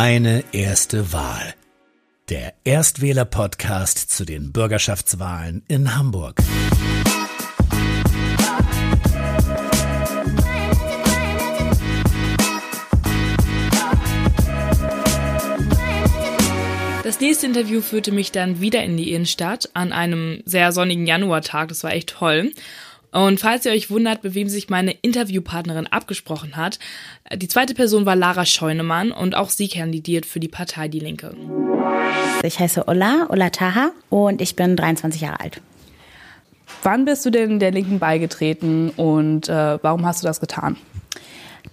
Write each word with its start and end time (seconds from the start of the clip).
Meine 0.00 0.44
erste 0.52 1.12
Wahl. 1.12 1.56
Der 2.28 2.54
Erstwähler-Podcast 2.62 3.98
zu 3.98 4.24
den 4.24 4.52
Bürgerschaftswahlen 4.52 5.64
in 5.66 5.96
Hamburg. 5.96 6.36
Das 17.02 17.18
nächste 17.18 17.46
Interview 17.46 17.80
führte 17.80 18.12
mich 18.12 18.30
dann 18.30 18.60
wieder 18.60 18.84
in 18.84 18.96
die 18.96 19.12
Innenstadt 19.12 19.68
an 19.74 19.92
einem 19.92 20.42
sehr 20.44 20.70
sonnigen 20.70 21.08
Januartag. 21.08 21.70
Das 21.70 21.82
war 21.82 21.90
echt 21.92 22.10
toll. 22.10 22.52
Und 23.10 23.40
falls 23.40 23.64
ihr 23.64 23.72
euch 23.72 23.90
wundert, 23.90 24.22
mit 24.22 24.34
wem 24.34 24.48
sich 24.48 24.68
meine 24.68 24.92
Interviewpartnerin 24.92 25.86
abgesprochen 25.86 26.56
hat, 26.56 26.78
die 27.34 27.48
zweite 27.48 27.74
Person 27.74 28.06
war 28.06 28.16
Lara 28.16 28.44
Scheunemann 28.44 29.12
und 29.12 29.34
auch 29.34 29.50
sie 29.50 29.68
kandidiert 29.68 30.26
für 30.26 30.40
die 30.40 30.48
Partei 30.48 30.88
Die 30.88 31.00
Linke. 31.00 31.34
Ich 32.42 32.58
heiße 32.58 32.86
Ola, 32.86 33.26
Ola 33.30 33.50
Taha 33.50 33.92
und 34.10 34.42
ich 34.42 34.56
bin 34.56 34.76
23 34.76 35.22
Jahre 35.22 35.40
alt. 35.40 35.62
Wann 36.82 37.06
bist 37.06 37.24
du 37.24 37.30
denn 37.30 37.58
der 37.58 37.70
Linken 37.70 37.98
beigetreten 37.98 38.90
und 38.90 39.48
äh, 39.48 39.82
warum 39.82 40.04
hast 40.04 40.22
du 40.22 40.26
das 40.26 40.40
getan? 40.40 40.76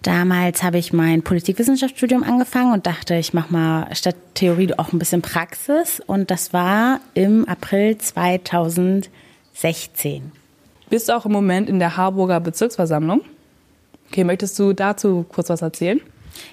Damals 0.01 0.63
habe 0.63 0.77
ich 0.77 0.93
mein 0.93 1.21
Politikwissenschaftsstudium 1.21 2.23
angefangen 2.23 2.73
und 2.73 2.87
dachte, 2.87 3.15
ich 3.15 3.33
mache 3.33 3.51
mal 3.51 3.93
statt 3.93 4.15
Theorie 4.35 4.73
auch 4.77 4.93
ein 4.93 4.99
bisschen 4.99 5.21
Praxis. 5.21 6.01
Und 6.05 6.31
das 6.31 6.53
war 6.53 7.01
im 7.13 7.45
April 7.47 7.97
2016 7.97 10.31
bist 10.89 11.11
auch 11.11 11.25
im 11.25 11.31
Moment 11.31 11.69
in 11.69 11.79
der 11.79 11.97
Harburger 11.97 12.39
Bezirksversammlung. 12.39 13.21
Okay, 14.09 14.23
möchtest 14.23 14.57
du 14.59 14.73
dazu 14.73 15.25
kurz 15.27 15.49
was 15.49 15.61
erzählen? 15.61 15.99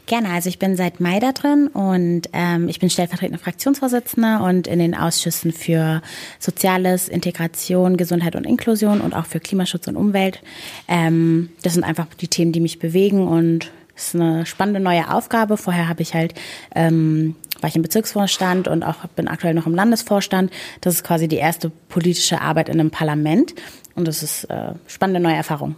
Gerne, 0.06 0.30
also 0.30 0.48
ich 0.48 0.58
bin 0.58 0.76
seit 0.76 1.00
Mai 1.00 1.18
da 1.18 1.32
drin 1.32 1.68
und 1.68 2.22
ähm, 2.32 2.68
ich 2.68 2.78
bin 2.78 2.88
stellvertretende 2.88 3.42
Fraktionsvorsitzende 3.42 4.38
und 4.40 4.66
in 4.66 4.78
den 4.78 4.94
Ausschüssen 4.94 5.52
für 5.52 6.02
Soziales, 6.38 7.08
Integration, 7.08 7.96
Gesundheit 7.96 8.36
und 8.36 8.44
Inklusion 8.44 9.00
und 9.00 9.14
auch 9.14 9.26
für 9.26 9.40
Klimaschutz 9.40 9.88
und 9.88 9.96
Umwelt. 9.96 10.40
Ähm, 10.88 11.50
das 11.62 11.74
sind 11.74 11.84
einfach 11.84 12.06
die 12.14 12.28
Themen, 12.28 12.52
die 12.52 12.60
mich 12.60 12.78
bewegen 12.78 13.26
und 13.26 13.70
es 13.94 14.08
ist 14.08 14.14
eine 14.14 14.46
spannende 14.46 14.80
neue 14.80 15.12
Aufgabe. 15.12 15.56
Vorher 15.56 15.88
habe 15.88 16.02
ich 16.02 16.14
halt 16.14 16.34
ähm, 16.74 17.36
war 17.62 17.68
ich 17.68 17.76
im 17.76 17.82
Bezirksvorstand 17.82 18.68
und 18.68 18.82
auch 18.82 19.06
bin 19.14 19.28
aktuell 19.28 19.54
noch 19.54 19.66
im 19.66 19.74
Landesvorstand. 19.74 20.52
Das 20.80 20.94
ist 20.94 21.04
quasi 21.04 21.28
die 21.28 21.36
erste 21.36 21.70
politische 21.88 22.40
Arbeit 22.40 22.68
in 22.68 22.80
einem 22.80 22.90
Parlament 22.90 23.54
und 23.94 24.08
das 24.08 24.22
ist 24.22 24.44
äh, 24.44 24.72
spannende 24.86 25.20
neue 25.20 25.36
Erfahrung. 25.36 25.76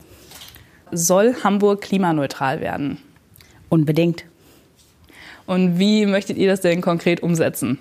Soll 0.90 1.34
Hamburg 1.42 1.80
klimaneutral 1.80 2.60
werden? 2.60 2.98
Unbedingt. 3.68 4.24
Und 5.46 5.78
wie 5.78 6.06
möchtet 6.06 6.38
ihr 6.38 6.48
das 6.48 6.60
denn 6.60 6.80
konkret 6.80 7.22
umsetzen? 7.22 7.78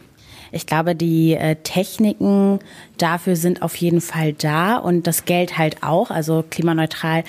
Ich 0.52 0.68
glaube, 0.68 0.96
die 0.96 1.34
äh, 1.34 1.56
Techniken 1.56 2.60
dafür 2.98 3.36
sind 3.36 3.62
auf 3.62 3.76
jeden 3.76 4.02
Fall 4.02 4.34
da 4.34 4.78
und 4.78 5.08
das 5.08 5.26
Geld 5.26 5.58
halt 5.58 5.82
auch. 5.82 6.12
Also 6.12 6.44
klimaneutral 6.48 7.24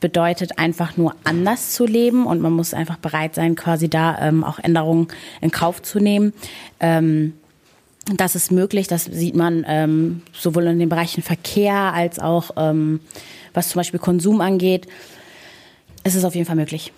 bedeutet 0.00 0.58
einfach 0.58 0.96
nur 0.96 1.14
anders 1.24 1.72
zu 1.72 1.86
leben 1.86 2.26
und 2.26 2.40
man 2.40 2.52
muss 2.52 2.74
einfach 2.74 2.98
bereit 2.98 3.34
sein, 3.34 3.54
quasi 3.54 3.88
da 3.88 4.18
ähm, 4.20 4.44
auch 4.44 4.58
Änderungen 4.58 5.08
in 5.40 5.50
Kauf 5.50 5.82
zu 5.82 6.00
nehmen. 6.00 6.32
Ähm, 6.80 7.34
das 8.16 8.34
ist 8.34 8.50
möglich, 8.50 8.86
das 8.86 9.04
sieht 9.04 9.36
man 9.36 9.64
ähm, 9.68 10.22
sowohl 10.32 10.66
in 10.66 10.78
den 10.78 10.88
Bereichen 10.88 11.22
Verkehr 11.22 11.74
als 11.74 12.18
auch 12.18 12.50
ähm, 12.56 13.00
was 13.54 13.68
zum 13.68 13.80
Beispiel 13.80 14.00
Konsum 14.00 14.40
angeht. 14.40 14.86
Es 16.04 16.14
ist 16.14 16.24
auf 16.24 16.34
jeden 16.34 16.46
Fall 16.46 16.56
möglich. 16.56 16.92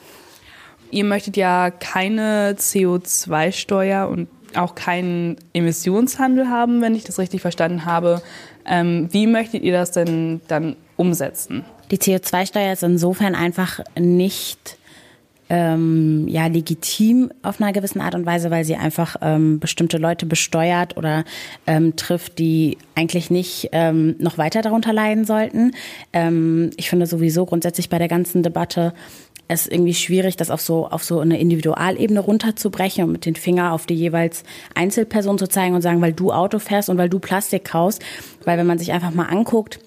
Ihr 0.90 1.04
möchtet 1.04 1.36
ja 1.36 1.70
keine 1.70 2.54
CO2-Steuer 2.58 4.08
und 4.08 4.28
auch 4.56 4.74
keinen 4.74 5.36
Emissionshandel 5.52 6.48
haben, 6.48 6.82
wenn 6.82 6.94
ich 6.94 7.04
das 7.04 7.18
richtig 7.18 7.40
verstanden 7.40 7.84
habe. 7.84 8.22
Ähm, 8.66 9.08
wie 9.12 9.26
möchtet 9.26 9.62
ihr 9.62 9.72
das 9.72 9.92
denn 9.92 10.40
dann 10.48 10.76
umsetzen? 10.96 11.64
Die 11.90 11.98
CO2-Steuer 11.98 12.72
ist 12.72 12.82
insofern 12.82 13.34
einfach 13.34 13.80
nicht 13.98 14.78
ähm, 15.50 16.28
ja 16.28 16.46
legitim 16.46 17.30
auf 17.42 17.60
einer 17.60 17.72
gewissen 17.72 18.00
Art 18.00 18.14
und 18.14 18.24
Weise, 18.24 18.50
weil 18.50 18.64
sie 18.64 18.76
einfach 18.76 19.16
ähm, 19.20 19.58
bestimmte 19.58 19.98
Leute 19.98 20.24
besteuert 20.24 20.96
oder 20.96 21.24
ähm, 21.66 21.96
trifft, 21.96 22.38
die 22.38 22.78
eigentlich 22.94 23.30
nicht 23.30 23.68
ähm, 23.72 24.14
noch 24.18 24.38
weiter 24.38 24.62
darunter 24.62 24.92
leiden 24.92 25.24
sollten. 25.24 25.72
Ähm, 26.12 26.70
ich 26.76 26.88
finde 26.88 27.06
sowieso 27.06 27.44
grundsätzlich 27.44 27.90
bei 27.90 27.98
der 27.98 28.08
ganzen 28.08 28.42
Debatte 28.42 28.94
es 29.48 29.66
irgendwie 29.66 29.94
schwierig, 29.94 30.36
das 30.36 30.50
auf 30.50 30.60
so 30.60 30.86
auf 30.86 31.02
so 31.02 31.18
eine 31.18 31.40
Individualebene 31.40 32.20
runterzubrechen 32.20 33.04
und 33.04 33.10
mit 33.10 33.26
den 33.26 33.34
Finger 33.34 33.72
auf 33.72 33.84
die 33.84 33.94
jeweils 33.94 34.44
Einzelperson 34.76 35.38
zu 35.38 35.48
zeigen 35.48 35.74
und 35.74 35.82
sagen, 35.82 36.00
weil 36.00 36.12
du 36.12 36.32
Auto 36.32 36.60
fährst 36.60 36.88
und 36.88 36.98
weil 36.98 37.08
du 37.08 37.18
Plastik 37.18 37.64
kaufst, 37.64 38.00
weil 38.44 38.56
wenn 38.56 38.66
man 38.68 38.78
sich 38.78 38.92
einfach 38.92 39.12
mal 39.12 39.24
anguckt, 39.24 39.80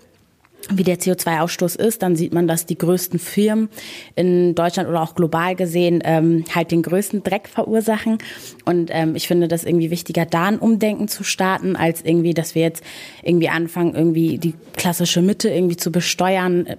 wie 0.69 0.83
der 0.83 0.97
CO2-Ausstoß 0.97 1.77
ist, 1.77 2.01
dann 2.01 2.15
sieht 2.15 2.33
man, 2.33 2.47
dass 2.47 2.65
die 2.65 2.77
größten 2.77 3.19
Firmen 3.19 3.69
in 4.15 4.55
Deutschland 4.55 4.89
oder 4.89 5.01
auch 5.01 5.15
global 5.15 5.55
gesehen 5.55 6.01
ähm, 6.05 6.45
halt 6.53 6.71
den 6.71 6.81
größten 6.81 7.23
Dreck 7.23 7.47
verursachen. 7.47 8.17
Und 8.65 8.89
ähm, 8.91 9.15
ich 9.15 9.27
finde 9.27 9.47
das 9.47 9.63
irgendwie 9.63 9.91
wichtiger, 9.91 10.25
da 10.25 10.45
ein 10.45 10.59
Umdenken 10.59 11.07
zu 11.07 11.23
starten, 11.23 11.75
als 11.75 12.01
irgendwie, 12.03 12.33
dass 12.33 12.55
wir 12.55 12.61
jetzt 12.61 12.83
irgendwie 13.21 13.49
anfangen, 13.49 13.95
irgendwie 13.95 14.37
die 14.37 14.53
klassische 14.75 15.21
Mitte 15.21 15.49
irgendwie 15.49 15.77
zu 15.77 15.91
besteuern. 15.91 16.65
Äh, 16.65 16.77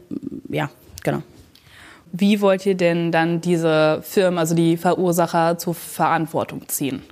ja, 0.49 0.71
genau. 1.03 1.23
Wie 2.13 2.41
wollt 2.41 2.65
ihr 2.65 2.77
denn 2.77 3.11
dann 3.11 3.41
diese 3.41 4.01
Firmen, 4.03 4.39
also 4.39 4.55
die 4.55 4.77
Verursacher, 4.77 5.59
zur 5.59 5.75
Verantwortung 5.75 6.69
ziehen? 6.69 7.03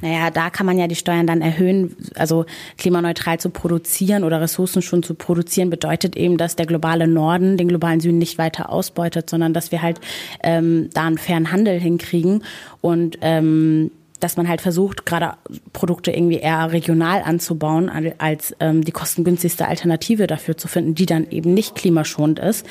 Naja, 0.00 0.30
da 0.30 0.50
kann 0.50 0.66
man 0.66 0.78
ja 0.78 0.86
die 0.86 0.96
Steuern 0.96 1.26
dann 1.26 1.42
erhöhen. 1.42 1.96
Also 2.14 2.46
klimaneutral 2.78 3.38
zu 3.38 3.50
produzieren 3.50 4.24
oder 4.24 4.40
Ressourcen 4.40 4.82
schon 4.82 5.02
zu 5.02 5.14
produzieren, 5.14 5.70
bedeutet 5.70 6.16
eben, 6.16 6.38
dass 6.38 6.56
der 6.56 6.66
globale 6.66 7.06
Norden 7.06 7.56
den 7.56 7.68
globalen 7.68 8.00
Süden 8.00 8.18
nicht 8.18 8.38
weiter 8.38 8.70
ausbeutet, 8.70 9.28
sondern 9.28 9.52
dass 9.52 9.72
wir 9.72 9.82
halt 9.82 10.00
ähm, 10.42 10.90
da 10.94 11.06
einen 11.06 11.18
fairen 11.18 11.52
Handel 11.52 11.78
hinkriegen 11.78 12.42
und 12.80 13.18
ähm, 13.20 13.90
dass 14.20 14.36
man 14.36 14.48
halt 14.48 14.60
versucht, 14.60 15.06
gerade 15.06 15.34
Produkte 15.72 16.10
irgendwie 16.10 16.36
eher 16.36 16.72
regional 16.72 17.22
anzubauen, 17.22 17.90
als 18.18 18.54
ähm, 18.60 18.84
die 18.84 18.92
kostengünstigste 18.92 19.66
Alternative 19.66 20.26
dafür 20.26 20.58
zu 20.58 20.68
finden, 20.68 20.94
die 20.94 21.06
dann 21.06 21.30
eben 21.30 21.54
nicht 21.54 21.74
klimaschonend 21.74 22.38
ist. 22.38 22.66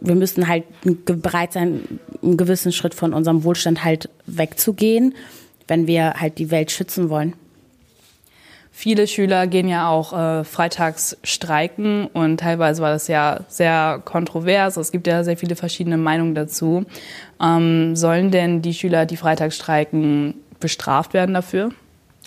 Wir 0.00 0.14
müssen 0.14 0.46
halt 0.46 0.64
bereit 1.04 1.52
sein, 1.52 1.80
einen 2.22 2.36
gewissen 2.36 2.70
Schritt 2.70 2.94
von 2.94 3.14
unserem 3.14 3.42
Wohlstand 3.42 3.82
halt 3.82 4.08
wegzugehen 4.26 5.14
wenn 5.68 5.86
wir 5.86 6.14
halt 6.14 6.38
die 6.38 6.50
Welt 6.50 6.70
schützen 6.70 7.10
wollen. 7.10 7.34
Viele 8.78 9.06
Schüler 9.06 9.46
gehen 9.46 9.68
ja 9.68 9.88
auch 9.88 10.12
äh, 10.12 10.44
freitags 10.44 11.16
streiken 11.24 12.08
und 12.08 12.40
teilweise 12.40 12.82
war 12.82 12.90
das 12.90 13.08
ja 13.08 13.40
sehr 13.48 14.02
kontrovers. 14.04 14.76
Es 14.76 14.92
gibt 14.92 15.06
ja 15.06 15.24
sehr 15.24 15.38
viele 15.38 15.56
verschiedene 15.56 15.96
Meinungen 15.96 16.34
dazu. 16.34 16.84
Ähm, 17.42 17.96
sollen 17.96 18.30
denn 18.30 18.60
die 18.60 18.74
Schüler, 18.74 19.06
die 19.06 19.16
freitags 19.16 19.56
streiken, 19.56 20.34
bestraft 20.60 21.14
werden 21.14 21.34
dafür? 21.34 21.70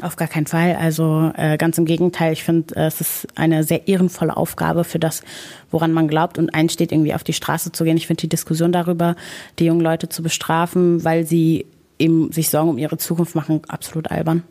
Auf 0.02 0.16
gar 0.16 0.28
keinen 0.28 0.48
Fall. 0.48 0.76
Also 0.76 1.32
äh, 1.36 1.58
ganz 1.58 1.78
im 1.78 1.86
Gegenteil. 1.86 2.34
Ich 2.34 2.44
finde, 2.44 2.76
äh, 2.76 2.88
es 2.88 3.00
ist 3.00 3.28
eine 3.36 3.64
sehr 3.64 3.88
ehrenvolle 3.88 4.36
Aufgabe 4.36 4.84
für 4.86 4.98
das, 4.98 5.22
woran 5.70 5.92
man 5.92 6.08
glaubt 6.08 6.40
und 6.40 6.56
einsteht, 6.56 6.92
irgendwie 6.92 7.14
auf 7.14 7.24
die 7.24 7.34
Straße 7.34 7.72
zu 7.74 7.84
gehen. 7.84 7.98
Ich 7.98 8.08
finde 8.08 8.22
die 8.22 8.30
Diskussion 8.30 8.72
darüber, 8.72 9.16
die 9.60 9.66
jungen 9.66 9.82
Leute 9.82 10.10
zu 10.10 10.24
bestrafen, 10.24 11.04
weil 11.04 11.26
sie 11.26 11.66
eben 12.00 12.32
sich 12.32 12.50
Sorgen 12.50 12.70
um 12.70 12.78
ihre 12.78 12.98
Zukunft 12.98 13.36
machen, 13.36 13.62
absolut 13.68 14.10
albern. 14.10 14.44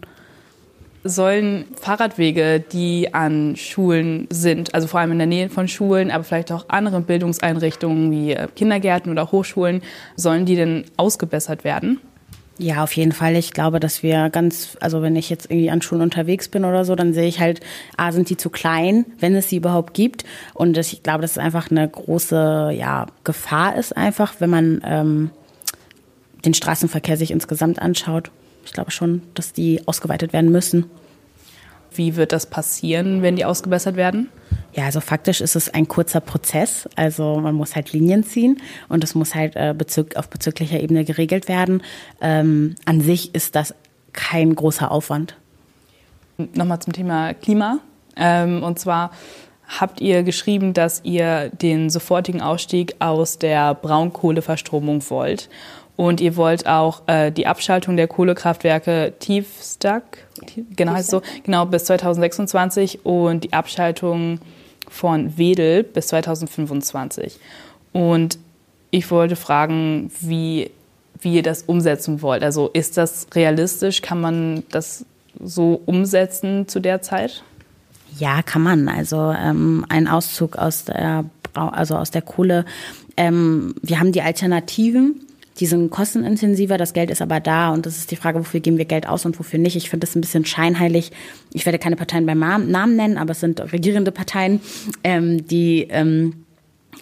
Sollen 1.04 1.64
Fahrradwege, 1.80 2.60
die 2.60 3.14
an 3.14 3.56
Schulen 3.56 4.26
sind, 4.30 4.74
also 4.74 4.88
vor 4.88 5.00
allem 5.00 5.12
in 5.12 5.18
der 5.18 5.26
Nähe 5.26 5.48
von 5.48 5.68
Schulen, 5.68 6.10
aber 6.10 6.24
vielleicht 6.24 6.52
auch 6.52 6.66
andere 6.68 7.00
Bildungseinrichtungen 7.00 8.10
wie 8.10 8.32
äh, 8.32 8.48
Kindergärten 8.54 9.10
oder 9.10 9.32
Hochschulen, 9.32 9.82
sollen 10.16 10.44
die 10.44 10.56
denn 10.56 10.84
ausgebessert 10.96 11.64
werden? 11.64 12.00
Ja, 12.60 12.82
auf 12.82 12.92
jeden 12.94 13.12
Fall. 13.12 13.36
Ich 13.36 13.52
glaube, 13.52 13.78
dass 13.78 14.02
wir 14.02 14.30
ganz, 14.30 14.76
also 14.80 15.00
wenn 15.00 15.14
ich 15.14 15.30
jetzt 15.30 15.48
irgendwie 15.48 15.70
an 15.70 15.80
Schulen 15.80 16.02
unterwegs 16.02 16.48
bin 16.48 16.64
oder 16.64 16.84
so, 16.84 16.96
dann 16.96 17.14
sehe 17.14 17.28
ich 17.28 17.38
halt, 17.38 17.60
A, 17.96 18.10
sind 18.10 18.28
die 18.28 18.36
zu 18.36 18.50
klein, 18.50 19.06
wenn 19.20 19.36
es 19.36 19.48
sie 19.48 19.56
überhaupt 19.56 19.94
gibt. 19.94 20.24
Und 20.54 20.76
ich 20.76 21.04
glaube, 21.04 21.22
dass 21.22 21.32
es 21.32 21.38
einfach 21.38 21.70
eine 21.70 21.88
große 21.88 22.72
ja, 22.76 23.06
Gefahr 23.22 23.76
ist, 23.76 23.96
einfach, 23.96 24.34
wenn 24.40 24.50
man 24.50 24.82
ähm, 24.84 25.30
den 26.44 26.54
Straßenverkehr 26.54 27.16
sich 27.16 27.30
insgesamt 27.30 27.80
anschaut. 27.80 28.30
Ich 28.64 28.72
glaube 28.72 28.90
schon, 28.90 29.22
dass 29.34 29.52
die 29.52 29.86
ausgeweitet 29.86 30.32
werden 30.32 30.50
müssen. 30.50 30.86
Wie 31.94 32.16
wird 32.16 32.32
das 32.32 32.46
passieren, 32.46 33.22
wenn 33.22 33.36
die 33.36 33.44
ausgebessert 33.44 33.96
werden? 33.96 34.28
Ja, 34.74 34.84
also 34.84 35.00
faktisch 35.00 35.40
ist 35.40 35.56
es 35.56 35.72
ein 35.72 35.88
kurzer 35.88 36.20
Prozess. 36.20 36.88
Also 36.94 37.40
man 37.40 37.54
muss 37.54 37.74
halt 37.74 37.92
Linien 37.92 38.24
ziehen 38.24 38.60
und 38.88 39.02
es 39.02 39.14
muss 39.14 39.34
halt 39.34 39.56
äh, 39.56 39.74
bezüg 39.76 40.16
auf 40.16 40.28
bezüglicher 40.28 40.80
Ebene 40.80 41.04
geregelt 41.04 41.48
werden. 41.48 41.82
Ähm, 42.20 42.76
an 42.84 43.00
sich 43.00 43.34
ist 43.34 43.54
das 43.54 43.74
kein 44.12 44.54
großer 44.54 44.90
Aufwand. 44.90 45.36
Nochmal 46.54 46.80
zum 46.80 46.92
Thema 46.92 47.34
Klima. 47.34 47.78
Ähm, 48.16 48.62
und 48.62 48.78
zwar 48.78 49.10
habt 49.66 50.00
ihr 50.00 50.22
geschrieben, 50.22 50.74
dass 50.74 51.00
ihr 51.04 51.50
den 51.50 51.90
sofortigen 51.90 52.40
Ausstieg 52.40 52.96
aus 53.00 53.38
der 53.38 53.74
Braunkohleverstromung 53.74 55.02
wollt. 55.10 55.48
Und 55.98 56.20
ihr 56.20 56.36
wollt 56.36 56.68
auch 56.68 57.02
äh, 57.08 57.32
die 57.32 57.48
Abschaltung 57.48 57.96
der 57.96 58.06
Kohlekraftwerke 58.06 59.14
Tiefstack, 59.18 60.28
ja. 60.54 60.62
genau 60.76 60.92
heißt 60.92 61.10
so, 61.10 61.22
genau 61.42 61.66
bis 61.66 61.86
2026 61.86 63.04
und 63.04 63.42
die 63.42 63.52
Abschaltung 63.52 64.38
von 64.88 65.36
Wedel 65.36 65.82
bis 65.82 66.06
2025. 66.06 67.40
Und 67.92 68.38
ich 68.92 69.10
wollte 69.10 69.34
fragen, 69.34 70.12
wie, 70.20 70.70
wie 71.20 71.34
ihr 71.34 71.42
das 71.42 71.62
umsetzen 71.62 72.22
wollt. 72.22 72.44
Also 72.44 72.70
ist 72.72 72.96
das 72.96 73.26
realistisch? 73.34 74.00
Kann 74.00 74.20
man 74.20 74.62
das 74.70 75.04
so 75.42 75.82
umsetzen 75.84 76.68
zu 76.68 76.78
der 76.78 77.02
Zeit? 77.02 77.42
Ja, 78.16 78.42
kann 78.42 78.62
man. 78.62 78.88
Also 78.88 79.34
ähm, 79.36 79.84
ein 79.88 80.06
Auszug 80.06 80.58
aus 80.58 80.84
der, 80.84 81.24
also 81.54 81.96
aus 81.96 82.12
der 82.12 82.22
Kohle. 82.22 82.66
Ähm, 83.16 83.74
wir 83.82 83.98
haben 83.98 84.12
die 84.12 84.22
Alternativen 84.22 85.24
die 85.60 85.66
sind 85.66 85.90
kostenintensiver, 85.90 86.78
das 86.78 86.92
Geld 86.92 87.10
ist 87.10 87.22
aber 87.22 87.40
da 87.40 87.70
und 87.70 87.86
das 87.86 87.96
ist 87.98 88.10
die 88.10 88.16
Frage, 88.16 88.38
wofür 88.38 88.60
geben 88.60 88.78
wir 88.78 88.84
Geld 88.84 89.08
aus 89.08 89.26
und 89.26 89.38
wofür 89.38 89.58
nicht. 89.58 89.76
Ich 89.76 89.90
finde 89.90 90.06
das 90.06 90.14
ein 90.14 90.20
bisschen 90.20 90.44
scheinheilig. 90.44 91.10
Ich 91.52 91.66
werde 91.66 91.78
keine 91.78 91.96
Parteien 91.96 92.26
beim 92.26 92.38
Namen 92.38 92.96
nennen, 92.96 93.18
aber 93.18 93.32
es 93.32 93.40
sind 93.40 93.60
regierende 93.72 94.12
Parteien, 94.12 94.60
ähm, 95.02 95.46
die 95.46 95.88
ähm, 95.90 96.44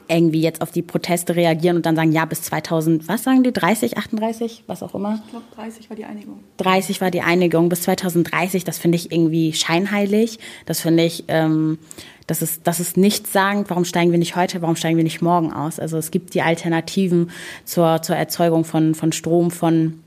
irgendwie 0.09 0.41
jetzt 0.41 0.63
auf 0.63 0.71
die 0.71 0.83
Proteste 0.83 1.37
reagieren 1.37 1.77
und 1.77 1.87
dann 1.87 1.97
sagen, 1.97 2.13
ja, 2.13 2.25
bis 2.25 2.43
2000, 2.43 3.09
was 3.09 3.23
sagen 3.23 3.43
die, 3.43 3.53
30, 3.53 3.99
38, 3.99 4.65
was 4.67 4.83
auch 4.83 4.95
immer? 4.95 5.21
Ich 5.25 5.31
glaube, 5.31 5.45
30 5.55 5.91
war 5.91 5.97
die 5.97 6.05
Einigung. 6.05 6.41
30 6.59 7.01
war 7.01 7.11
die 7.11 7.23
Einigung, 7.23 7.69
bis 7.69 7.83
2030, 7.83 8.65
das 8.65 8.79
finde 8.79 8.97
ich 8.97 9.13
irgendwie 9.13 9.53
scheinheilig. 9.53 10.39
Das 10.65 10.81
finde 10.81 11.05
ich, 11.05 11.25
ähm, 11.29 11.79
das 12.27 12.43
ist, 12.43 12.67
das 12.67 12.81
ist 12.81 12.97
nichts 12.97 13.33
sagen, 13.33 13.65
warum 13.69 13.85
steigen 13.85 14.11
wir 14.11 14.19
nicht 14.19 14.37
heute, 14.37 14.63
warum 14.63 14.77
steigen 14.77 14.97
wir 14.97 15.05
nicht 15.05 15.23
morgen 15.23 15.53
aus. 15.53 15.79
Also 15.79 15.97
es 15.97 16.11
gibt 16.11 16.35
die 16.35 16.43
Alternativen 16.43 17.31
zur, 17.65 18.03
zur 18.03 18.17
Erzeugung 18.17 18.65
von, 18.65 18.95
von 18.95 19.13
Strom, 19.13 19.51
von, 19.51 20.01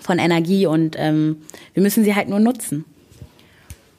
von 0.00 0.18
Energie 0.18 0.66
und 0.66 0.96
ähm, 0.98 1.42
wir 1.74 1.82
müssen 1.82 2.04
sie 2.04 2.14
halt 2.14 2.28
nur 2.28 2.40
nutzen. 2.40 2.84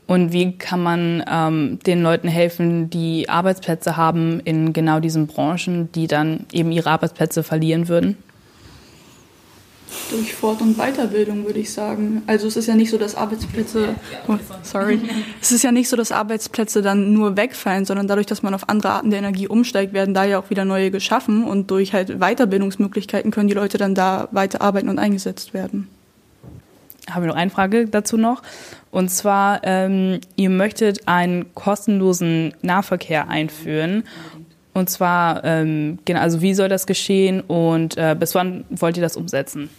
Und 0.08 0.32
wie 0.32 0.58
kann 0.58 0.82
man 0.82 1.24
ähm, 1.30 1.80
den 1.86 2.02
Leuten 2.02 2.30
helfen, 2.30 2.90
die 2.90 3.28
Arbeitsplätze 3.28 3.98
haben 3.98 4.40
in 4.40 4.72
genau 4.72 5.02
diesen 5.02 5.28
Branchen, 5.28 5.92
die 5.92 6.08
dann 6.08 6.46
eben 6.54 6.72
ihre 6.72 6.90
Arbeitsplätze 6.90 7.44
verlieren 7.44 7.90
würden? 7.90 8.18
Durch 10.10 10.34
Fort- 10.34 10.62
und 10.62 10.78
Weiterbildung 10.78 11.46
würde 11.46 11.60
ich 11.60 11.72
sagen. 11.72 12.22
Also 12.28 12.48
es 12.48 12.56
ist 12.56 12.68
ja 12.68 12.76
nicht 12.76 12.90
so, 12.90 12.98
dass 12.98 13.16
Arbeitsplätze, 13.16 13.96
oh, 14.28 14.38
sorry, 14.64 15.00
es 15.42 15.52
ist 15.52 15.64
ja 15.64 15.72
nicht 15.72 15.90
so, 15.90 15.98
dass 15.98 16.14
Arbeitsplätze 16.14 16.82
dann 16.82 17.14
nur 17.14 17.36
wegfallen, 17.36 17.84
sondern 17.84 18.08
dadurch, 18.08 18.28
dass 18.28 18.44
man 18.44 18.54
auf 18.54 18.70
andere 18.70 18.94
Arten 18.94 19.10
der 19.10 19.20
Energie 19.20 19.48
umsteigt, 19.48 19.94
werden 19.94 20.14
da 20.14 20.24
ja 20.24 20.40
auch 20.40 20.50
wieder 20.50 20.64
neue 20.64 20.92
geschaffen 20.92 21.44
und 21.44 21.72
durch 21.72 21.94
halt 21.94 22.20
Weiterbildungsmöglichkeiten 22.20 23.32
können 23.32 23.48
die 23.50 23.54
Leute 23.54 23.78
dann 23.78 23.96
da 23.96 24.30
weiter 24.32 24.62
arbeiten 24.62 24.88
und 24.88 25.00
eingesetzt 25.00 25.54
werden. 25.54 25.90
Habe 27.10 27.26
ich 27.26 27.30
noch 27.30 27.38
eine 27.38 27.52
Frage 27.52 27.88
dazu 27.88 28.18
noch. 28.18 28.42
Und 28.92 29.10
zwar, 29.10 29.62
ähm, 29.64 30.20
ihr 30.36 30.50
möchtet 30.50 31.08
einen 31.08 31.54
kostenlosen 31.54 32.54
Nahverkehr 32.62 33.30
einführen. 33.30 34.04
Und 34.74 34.90
zwar, 34.90 35.44
ähm, 35.44 36.00
genau, 36.06 36.20
also 36.20 36.42
wie 36.42 36.54
soll 36.54 36.70
das 36.70 36.86
geschehen 36.86 37.42
und 37.42 37.98
äh, 37.98 38.16
bis 38.18 38.36
wann 38.36 38.66
wollt 38.70 38.98
ihr 38.98 39.04
das 39.04 39.18
umsetzen? 39.18 39.70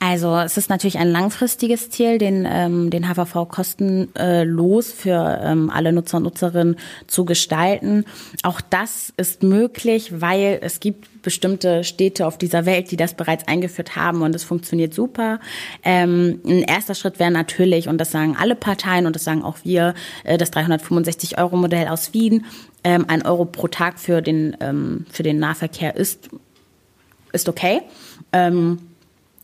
Also 0.00 0.36
es 0.36 0.56
ist 0.56 0.70
natürlich 0.70 0.98
ein 0.98 1.10
langfristiges 1.10 1.90
Ziel, 1.90 2.18
den, 2.18 2.46
ähm, 2.48 2.90
den 2.90 3.08
HVV 3.08 3.48
kostenlos 3.48 4.92
für 4.92 5.40
ähm, 5.42 5.70
alle 5.70 5.92
Nutzer 5.92 6.18
und 6.18 6.22
Nutzerinnen 6.22 6.76
zu 7.08 7.24
gestalten. 7.24 8.04
Auch 8.42 8.60
das 8.60 9.12
ist 9.16 9.42
möglich, 9.42 10.20
weil 10.20 10.60
es 10.62 10.78
gibt 10.78 11.22
bestimmte 11.22 11.82
Städte 11.82 12.26
auf 12.26 12.38
dieser 12.38 12.64
Welt, 12.64 12.90
die 12.92 12.96
das 12.96 13.14
bereits 13.14 13.48
eingeführt 13.48 13.96
haben 13.96 14.22
und 14.22 14.34
es 14.34 14.44
funktioniert 14.44 14.94
super. 14.94 15.40
Ähm, 15.82 16.40
ein 16.46 16.62
erster 16.62 16.94
Schritt 16.94 17.18
wäre 17.18 17.32
natürlich, 17.32 17.88
und 17.88 17.98
das 17.98 18.12
sagen 18.12 18.36
alle 18.38 18.54
Parteien 18.54 19.06
und 19.06 19.16
das 19.16 19.24
sagen 19.24 19.42
auch 19.42 19.58
wir, 19.64 19.94
äh, 20.22 20.38
das 20.38 20.52
365-Euro-Modell 20.52 21.88
aus 21.88 22.14
Wien, 22.14 22.46
ähm, 22.84 23.04
ein 23.08 23.26
Euro 23.26 23.44
pro 23.44 23.66
Tag 23.66 23.98
für 23.98 24.22
den, 24.22 24.56
ähm, 24.60 25.06
für 25.10 25.24
den 25.24 25.40
Nahverkehr 25.40 25.96
ist, 25.96 26.30
ist 27.32 27.48
okay. 27.48 27.82
Ähm, 28.32 28.78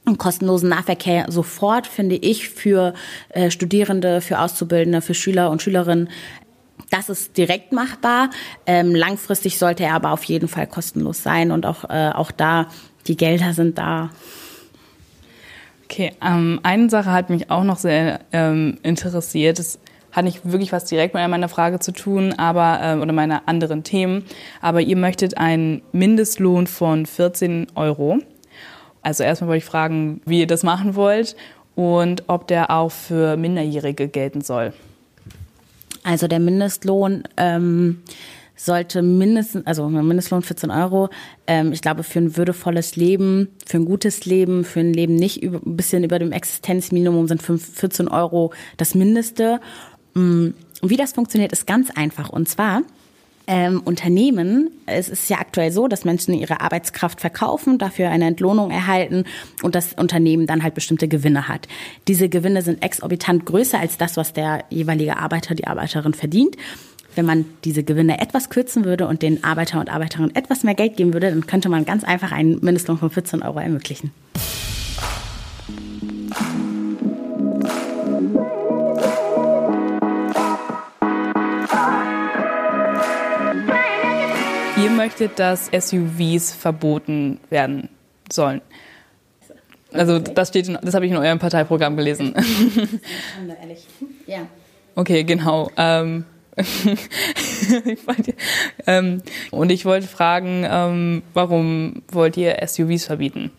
einen 0.07 0.19
kostenlosen 0.19 0.69
Nahverkehr 0.69 1.27
sofort, 1.31 1.87
finde 1.87 2.17
ich, 2.17 2.51
für 2.51 2.95
äh, 3.31 3.51
Studierende, 3.51 4.21
für 4.21 4.39
Auszubildende, 4.39 5.01
für 5.01 5.15
Schüler 5.15 5.51
und 5.51 5.63
Schülerinnen. 5.63 6.11
Das 6.91 7.09
ist 7.09 7.37
direkt 7.37 7.73
machbar. 7.73 8.31
Ähm, 8.67 8.95
langfristig 8.95 9.59
sollte 9.59 9.85
er 9.85 9.95
aber 9.95 10.13
auf 10.13 10.25
jeden 10.25 10.49
Fall 10.49 10.67
kostenlos 10.67 11.23
sein 11.23 11.51
und 11.51 11.67
auch, 11.67 11.85
äh, 11.89 12.11
auch 12.15 12.31
da, 12.31 12.69
die 13.07 13.17
Gelder 13.17 13.55
sind 13.55 13.79
da. 13.79 14.11
Okay, 15.85 16.13
ähm, 16.23 16.61
eine 16.63 16.91
Sache 16.91 17.13
hat 17.13 17.31
mich 17.31 17.51
auch 17.51 17.65
noch 17.65 17.79
sehr 17.79 18.21
ähm, 18.33 18.79
interessiert. 18.83 19.59
Das 19.59 19.79
hat 20.13 20.25
nicht 20.25 20.51
wirklich 20.51 20.73
was 20.73 20.85
direkt 20.85 21.15
mit 21.15 21.29
meiner 21.29 21.49
Frage 21.49 21.79
zu 21.81 21.93
tun, 21.93 22.33
aber 22.33 22.81
äh, 22.83 22.97
oder 23.01 23.13
meiner 23.13 23.49
anderen 23.49 23.85
Themen. 23.85 24.25
Aber 24.61 24.81
ihr 24.81 24.97
möchtet 24.97 25.37
einen 25.39 25.83
Mindestlohn 25.93 26.67
von 26.67 27.07
14 27.07 27.69
Euro. 27.75 28.21
Also 29.05 29.23
erstmal 29.23 29.49
wollte 29.49 29.59
ich 29.59 29.65
fragen, 29.65 30.21
wie 30.25 30.41
ihr 30.41 30.47
das 30.47 30.63
machen 30.63 30.97
wollt 30.97 31.37
und 31.75 32.25
ob 32.27 32.49
der 32.49 32.71
auch 32.71 32.91
für 32.91 33.37
Minderjährige 33.37 34.09
gelten 34.09 34.41
soll. 34.41 34.73
Also 36.03 36.27
der 36.27 36.41
Mindestlohn 36.41 37.25
ähm, 37.37 38.03
sollte 38.57 39.03
mindestens, 39.03 39.67
also 39.67 39.89
Mindestlohn 39.89 40.43
14 40.43 40.71
Euro, 40.71 41.11
ähm, 41.47 41.73
ich 41.73 41.83
glaube 41.83 42.03
für 42.03 42.19
ein 42.19 42.37
würdevolles 42.37 42.97
Leben, 42.97 43.49
für 43.67 43.79
ein 43.79 43.85
gutes 43.85 44.25
Leben, 44.25 44.65
für 44.65 44.81
ein 44.81 44.95
Leben 44.95 45.17
nicht 45.17 45.43
über, 45.43 45.61
ein 45.65 45.77
bisschen 45.77 46.03
über 46.05 46.19
dem 46.19 46.33
Existenzminimum 46.33 47.29
sind 47.29 47.43
5, 47.43 47.75
14 47.75 48.09
Euro 48.09 48.53
das 48.77 48.95
Mindeste. 48.95 49.61
Mm, 50.15 50.49
wie 50.83 50.97
das 50.97 51.13
funktioniert, 51.13 51.53
ist 51.53 51.67
ganz 51.67 51.91
einfach. 51.91 52.31
Und 52.31 52.49
zwar 52.49 52.83
ähm, 53.47 53.83
Unternehmen, 53.85 54.71
es 54.87 55.09
ist 55.09 55.29
ja 55.29 55.39
aktuell 55.39 55.71
so, 55.71 55.87
dass 55.89 56.05
Menschen 56.05 56.35
ihre 56.35 56.61
Arbeitskraft 56.61 57.21
verkaufen, 57.21 57.79
dafür 57.79 58.09
eine 58.09 58.27
Entlohnung 58.27 58.71
erhalten 58.71 59.25
und 59.63 59.75
das 59.75 59.93
Unternehmen 59.93 60.47
dann 60.47 60.63
halt 60.63 60.75
bestimmte 60.75 61.09
Gewinne 61.09 61.49
hat. 61.49 61.69
Diese 62.09 62.29
Gewinne 62.29 62.63
sind 62.63 62.83
exorbitant 62.83 63.45
größer 63.45 63.79
als 63.79 63.99
das, 63.99 64.17
was 64.17 64.33
der 64.33 64.65
jeweilige 64.71 65.19
Arbeiter, 65.19 65.55
die 65.55 65.67
Arbeiterin 65.67 66.15
verdient. 66.15 66.57
Wenn 67.15 67.27
man 67.27 67.45
diese 67.65 67.85
Gewinne 67.85 68.21
etwas 68.21 68.51
kürzen 68.51 68.85
würde 68.85 69.07
und 69.07 69.23
den 69.23 69.45
Arbeiter 69.45 69.79
und 69.79 69.89
Arbeiterinnen 69.89 70.35
etwas 70.35 70.65
mehr 70.65 70.75
Geld 70.75 70.97
geben 70.97 71.13
würde, 71.13 71.31
dann 71.31 71.47
könnte 71.47 71.69
man 71.69 71.85
ganz 71.85 72.03
einfach 72.03 72.33
einen 72.33 72.59
Mindestlohn 72.61 72.99
von 72.99 73.11
14 73.11 73.43
Euro 73.43 73.61
ermöglichen. 73.61 74.11
Ihr 85.15 85.27
möchtet, 85.27 85.39
dass 85.39 85.67
SUVs 85.67 86.53
verboten 86.53 87.39
werden 87.51 87.89
sollen. 88.31 88.61
Also 89.93 90.19
das 90.19 90.49
steht, 90.49 90.69
in, 90.69 90.79
das 90.83 90.95
habe 90.95 91.07
ich 91.07 91.13
in 91.13 91.19
eurem 91.19 91.39
Parteiprogramm 91.39 91.97
gelesen. 91.97 92.35
ehrlich. 93.61 93.87
Ja. 94.27 94.47
Okay, 94.97 95.23
genau. 95.23 95.71
Ähm, 95.77 96.25
ähm, 98.87 99.23
und 99.53 99.71
ich 99.71 99.85
wollte 99.85 100.09
fragen, 100.09 100.67
ähm, 100.69 101.23
warum 101.33 102.03
wollt 102.11 102.37
ihr 102.37 102.57
SUVs 102.67 103.05
verbieten? 103.05 103.53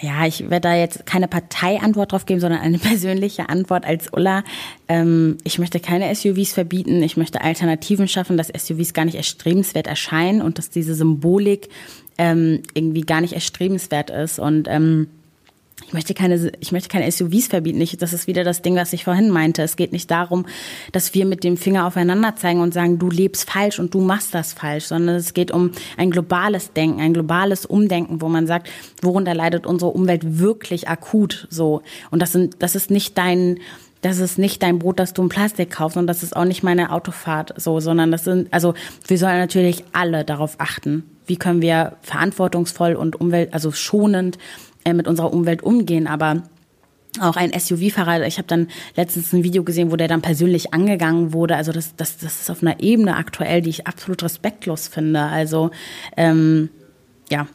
Ja, 0.00 0.26
ich 0.26 0.50
werde 0.50 0.68
da 0.68 0.74
jetzt 0.74 1.06
keine 1.06 1.26
Parteiantwort 1.26 2.12
drauf 2.12 2.26
geben, 2.26 2.40
sondern 2.40 2.60
eine 2.60 2.78
persönliche 2.80 3.48
Antwort 3.48 3.84
als 3.84 4.12
Ulla. 4.12 4.44
Ähm, 4.88 5.38
ich 5.44 5.58
möchte 5.58 5.80
keine 5.80 6.14
SUVs 6.14 6.52
verbieten. 6.52 7.02
Ich 7.02 7.16
möchte 7.16 7.40
Alternativen 7.40 8.08
schaffen, 8.08 8.36
dass 8.36 8.48
SUVs 8.48 8.92
gar 8.92 9.04
nicht 9.04 9.16
erstrebenswert 9.16 9.86
erscheinen 9.86 10.42
und 10.42 10.58
dass 10.58 10.70
diese 10.70 10.94
Symbolik 10.94 11.68
ähm, 12.18 12.62
irgendwie 12.74 13.02
gar 13.02 13.20
nicht 13.20 13.32
erstrebenswert 13.32 14.10
ist. 14.10 14.38
Und 14.38 14.68
ähm, 14.68 15.08
ich 15.84 15.92
möchte 15.92 16.14
keine, 16.14 16.52
ich 16.58 16.72
möchte 16.72 16.88
keine 16.88 17.10
SUVs 17.10 17.48
verbieten. 17.48 17.80
Ich, 17.80 17.96
das 17.98 18.12
ist 18.12 18.26
wieder 18.26 18.44
das 18.44 18.62
Ding, 18.62 18.76
was 18.76 18.92
ich 18.92 19.04
vorhin 19.04 19.30
meinte. 19.30 19.62
Es 19.62 19.76
geht 19.76 19.92
nicht 19.92 20.10
darum, 20.10 20.46
dass 20.92 21.12
wir 21.12 21.26
mit 21.26 21.44
dem 21.44 21.56
Finger 21.56 21.86
aufeinander 21.86 22.34
zeigen 22.34 22.60
und 22.60 22.72
sagen, 22.72 22.98
du 22.98 23.10
lebst 23.10 23.48
falsch 23.48 23.78
und 23.78 23.92
du 23.92 24.00
machst 24.00 24.34
das 24.34 24.54
falsch, 24.54 24.86
sondern 24.86 25.16
es 25.16 25.34
geht 25.34 25.50
um 25.50 25.72
ein 25.96 26.10
globales 26.10 26.72
Denken, 26.72 27.00
ein 27.00 27.12
globales 27.12 27.66
Umdenken, 27.66 28.22
wo 28.22 28.28
man 28.28 28.46
sagt, 28.46 28.70
worunter 29.02 29.34
leidet 29.34 29.66
unsere 29.66 29.90
Umwelt 29.90 30.38
wirklich 30.38 30.88
akut, 30.88 31.46
so. 31.50 31.82
Und 32.10 32.20
das 32.22 32.32
sind, 32.32 32.56
das 32.60 32.74
ist 32.74 32.90
nicht 32.90 33.18
dein, 33.18 33.60
das 34.00 34.18
ist 34.18 34.38
nicht 34.38 34.62
dein 34.62 34.78
Brot, 34.78 34.98
dass 34.98 35.12
du 35.12 35.22
ein 35.22 35.28
Plastik 35.28 35.70
kaufst 35.70 35.98
und 35.98 36.06
das 36.06 36.22
ist 36.22 36.34
auch 36.34 36.44
nicht 36.44 36.62
meine 36.62 36.90
Autofahrt, 36.90 37.52
so, 37.60 37.80
sondern 37.80 38.10
das 38.10 38.24
sind, 38.24 38.52
also, 38.52 38.74
wir 39.06 39.18
sollen 39.18 39.38
natürlich 39.38 39.84
alle 39.92 40.24
darauf 40.24 40.56
achten. 40.58 41.04
Wie 41.26 41.36
können 41.36 41.60
wir 41.60 41.96
verantwortungsvoll 42.02 42.94
und 42.94 43.20
umwelt, 43.20 43.52
also 43.52 43.72
schonend 43.72 44.38
mit 44.94 45.08
unserer 45.08 45.32
Umwelt 45.32 45.62
umgehen. 45.62 46.06
Aber 46.06 46.42
auch 47.20 47.36
ein 47.36 47.52
SUV-Fahrer, 47.58 48.26
ich 48.26 48.38
habe 48.38 48.48
dann 48.48 48.68
letztens 48.94 49.32
ein 49.32 49.44
Video 49.44 49.64
gesehen, 49.64 49.90
wo 49.90 49.96
der 49.96 50.08
dann 50.08 50.22
persönlich 50.22 50.74
angegangen 50.74 51.32
wurde. 51.32 51.56
Also 51.56 51.72
das, 51.72 51.96
das, 51.96 52.18
das 52.18 52.42
ist 52.42 52.50
auf 52.50 52.62
einer 52.62 52.80
Ebene 52.80 53.16
aktuell, 53.16 53.62
die 53.62 53.70
ich 53.70 53.86
absolut 53.86 54.22
respektlos 54.22 54.88
finde. 54.88 55.22
Also 55.22 55.70
ähm, 56.16 56.70
ja. 57.30 57.46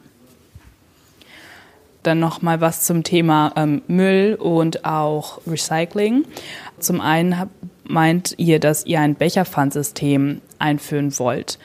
dann 2.02 2.18
noch 2.18 2.42
mal 2.42 2.60
was 2.60 2.84
zum 2.84 3.04
Thema 3.04 3.52
ähm, 3.56 3.82
Müll 3.86 4.34
und 4.34 4.84
auch 4.84 5.40
Recycling. 5.46 6.24
Zum 6.78 7.00
einen 7.00 7.38
hab, 7.38 7.48
meint 7.84 8.34
ihr, 8.38 8.58
dass 8.58 8.86
ihr 8.86 9.00
ein 9.00 9.14
Becherpfandsystem 9.14 10.40
einführen 10.58 11.16
wollt. 11.18 11.58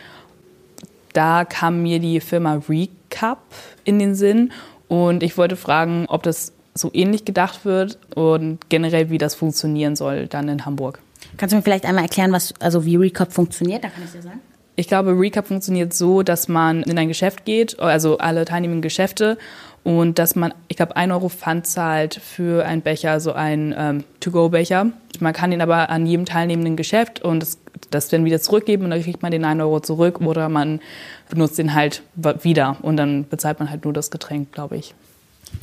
Da 1.13 1.45
kam 1.45 1.81
mir 1.81 1.99
die 1.99 2.19
Firma 2.19 2.61
Recap 2.69 3.41
in 3.83 3.97
den 3.97 4.13
Sinn 4.13 4.51
und 4.87 5.23
ich 5.23 5.37
wollte 5.37 5.55
fragen, 5.55 6.05
ob 6.07 6.23
das 6.23 6.53
so 6.73 6.91
ähnlich 6.93 7.25
gedacht 7.25 7.65
wird 7.65 7.97
und 8.15 8.69
generell 8.69 9.09
wie 9.09 9.17
das 9.17 9.35
funktionieren 9.35 9.95
soll 9.95 10.27
dann 10.27 10.47
in 10.47 10.65
Hamburg. 10.65 10.99
Kannst 11.37 11.53
du 11.53 11.57
mir 11.57 11.63
vielleicht 11.63 11.85
einmal 11.85 12.03
erklären, 12.03 12.31
was 12.31 12.53
also 12.59 12.85
wie 12.85 12.95
Recap 12.95 13.33
funktioniert? 13.33 13.83
Da 13.83 13.89
kann 13.89 14.03
ich 14.03 14.11
dir 14.11 14.21
sagen. 14.21 14.39
Ich 14.75 14.87
glaube, 14.87 15.11
Recap 15.19 15.47
funktioniert 15.47 15.93
so, 15.93 16.21
dass 16.21 16.47
man 16.47 16.83
in 16.83 16.99
ein 16.99 17.07
Geschäft 17.07 17.45
geht, 17.45 17.79
also 17.79 18.19
alle 18.19 18.45
teilnehmenden 18.45 18.83
Geschäfte, 18.83 19.39
und 19.87 20.19
dass 20.19 20.35
man, 20.35 20.53
ich 20.67 20.75
glaube, 20.75 20.97
1 20.97 21.13
Euro 21.13 21.29
Pfand 21.29 21.65
zahlt 21.65 22.15
für 22.15 22.65
einen 22.65 22.81
Becher, 22.81 23.21
so 23.21 23.31
einen 23.31 23.73
ähm, 23.77 24.03
To-Go-Becher. 24.19 24.87
Man 25.21 25.31
kann 25.31 25.49
den 25.49 25.61
aber 25.61 25.89
an 25.89 26.05
jedem 26.05 26.25
teilnehmenden 26.25 26.75
Geschäft 26.75 27.21
und 27.21 27.39
das, 27.39 27.57
das 27.89 28.09
dann 28.09 28.25
wieder 28.25 28.41
zurückgeben 28.41 28.83
und 28.83 28.89
dann 28.89 29.01
kriegt 29.01 29.21
man 29.21 29.31
den 29.31 29.45
1 29.45 29.61
Euro 29.61 29.79
zurück 29.79 30.19
oder 30.19 30.49
man 30.49 30.81
benutzt 31.29 31.57
den 31.57 31.73
halt 31.73 32.03
wieder 32.15 32.75
und 32.81 32.97
dann 32.97 33.29
bezahlt 33.29 33.59
man 33.59 33.69
halt 33.69 33.85
nur 33.85 33.93
das 33.93 34.11
Getränk, 34.11 34.51
glaube 34.51 34.75
ich. 34.75 34.93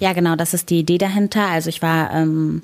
Ja, 0.00 0.14
genau, 0.14 0.36
das 0.36 0.54
ist 0.54 0.70
die 0.70 0.78
Idee 0.78 0.96
dahinter. 0.96 1.46
Also 1.48 1.68
ich 1.68 1.82
war 1.82 2.10
ähm, 2.14 2.62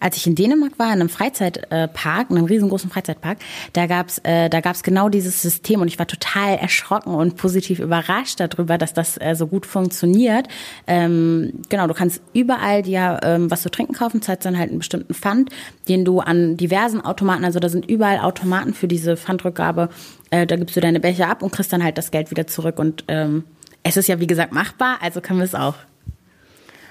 als 0.00 0.16
ich 0.16 0.26
in 0.26 0.34
Dänemark 0.34 0.78
war, 0.78 0.86
in 0.86 1.00
einem 1.00 1.08
Freizeitpark, 1.08 2.30
in 2.30 2.36
einem 2.36 2.46
riesengroßen 2.46 2.90
Freizeitpark, 2.90 3.38
da 3.72 3.86
gab's 3.86 4.18
äh, 4.24 4.48
da 4.48 4.60
gab's 4.60 4.82
genau 4.82 5.08
dieses 5.08 5.42
System 5.42 5.80
und 5.80 5.88
ich 5.88 5.98
war 5.98 6.06
total 6.06 6.56
erschrocken 6.56 7.14
und 7.14 7.36
positiv 7.36 7.80
überrascht 7.80 8.40
darüber, 8.40 8.78
dass 8.78 8.94
das 8.94 9.20
äh, 9.20 9.34
so 9.34 9.46
gut 9.46 9.66
funktioniert. 9.66 10.48
Ähm, 10.86 11.52
genau, 11.68 11.86
du 11.86 11.94
kannst 11.94 12.22
überall 12.32 12.82
dir 12.82 13.20
ähm, 13.22 13.50
was 13.50 13.62
zu 13.62 13.70
trinken 13.70 13.94
kaufen, 13.94 14.22
zahlst 14.22 14.44
dann 14.44 14.58
halt 14.58 14.70
einen 14.70 14.78
bestimmten 14.78 15.14
Pfand, 15.14 15.50
den 15.88 16.04
du 16.04 16.20
an 16.20 16.56
diversen 16.56 17.00
Automaten, 17.00 17.44
also 17.44 17.58
da 17.58 17.68
sind 17.68 17.88
überall 17.88 18.20
Automaten 18.20 18.74
für 18.74 18.88
diese 18.88 19.16
Pfandrückgabe, 19.16 19.88
äh, 20.30 20.46
da 20.46 20.56
gibst 20.56 20.76
du 20.76 20.80
deine 20.80 21.00
Becher 21.00 21.28
ab 21.28 21.42
und 21.42 21.52
kriegst 21.52 21.72
dann 21.72 21.82
halt 21.82 21.98
das 21.98 22.10
Geld 22.10 22.30
wieder 22.30 22.46
zurück 22.46 22.78
und 22.78 23.04
ähm, 23.08 23.44
es 23.82 23.96
ist 23.96 24.08
ja 24.08 24.20
wie 24.20 24.26
gesagt 24.26 24.52
machbar, 24.52 24.98
also 25.00 25.20
können 25.20 25.38
wir 25.38 25.44
es 25.44 25.54
auch. 25.54 25.74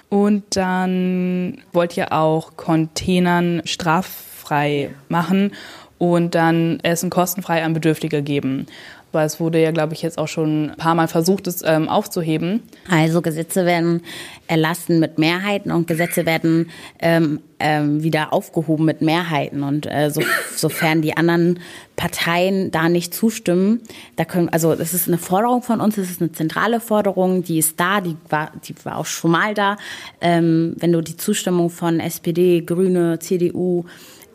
Und 0.10 0.56
dann 0.56 1.62
wollt 1.74 1.98
ihr 1.98 2.14
auch 2.14 2.56
Containern 2.56 3.62
straffrei 3.66 4.92
machen 5.10 5.52
und 5.98 6.36
dann 6.36 6.80
Essen 6.82 7.10
kostenfrei 7.10 7.64
an 7.64 7.74
Bedürftige 7.74 8.22
geben. 8.22 8.68
Weil 9.12 9.26
es 9.26 9.40
wurde 9.40 9.62
ja, 9.62 9.72
glaube 9.72 9.94
ich, 9.94 10.02
jetzt 10.02 10.18
auch 10.18 10.28
schon 10.28 10.72
ein 10.72 10.78
paar 10.78 10.96
Mal 10.96 11.08
versucht, 11.08 11.48
es 11.48 11.64
ähm, 11.66 11.88
aufzuheben. 11.90 12.64
Also 12.90 13.22
Gesetze 13.22 13.66
werden 13.66 14.02
erlassen 14.48 15.00
mit 15.00 15.18
Mehrheiten 15.18 15.72
und 15.72 15.88
Gesetze 15.88 16.26
werden 16.26 16.70
ähm, 17.00 17.40
ähm, 17.60 18.04
wieder 18.04 18.34
aufgehoben 18.34 18.86
mit 18.86 19.02
Mehrheiten. 19.02 19.64
Und 19.64 19.86
äh, 19.86 20.12
so, 20.12 20.22
sofern 20.56 21.02
die 21.02 21.16
anderen 21.16 21.60
Parteien 21.96 22.70
da 22.72 22.90
nicht 22.90 23.14
zustimmen, 23.14 23.82
da 24.16 24.26
können, 24.26 24.50
also 24.50 24.74
es 24.74 24.94
ist 24.94 25.08
eine 25.08 25.18
Forderung 25.18 25.64
von 25.64 25.82
uns, 25.82 25.98
es 25.98 26.12
ist 26.12 26.22
eine 26.22 26.32
zentrale 26.32 26.80
Forderung, 26.80 27.44
die 27.44 27.58
ist 27.58 27.80
da, 27.80 28.02
die 28.02 28.16
war, 28.30 28.52
die 28.68 28.76
war 28.84 28.98
auch 28.98 29.06
schon 29.06 29.32
mal 29.32 29.54
da. 29.54 29.78
Ähm, 30.22 30.76
wenn 30.78 30.92
du 30.92 31.02
die 31.02 31.18
Zustimmung 31.18 31.70
von 31.70 32.00
SPD, 32.00 32.62
Grüne, 32.62 33.20
CDU, 33.20 33.86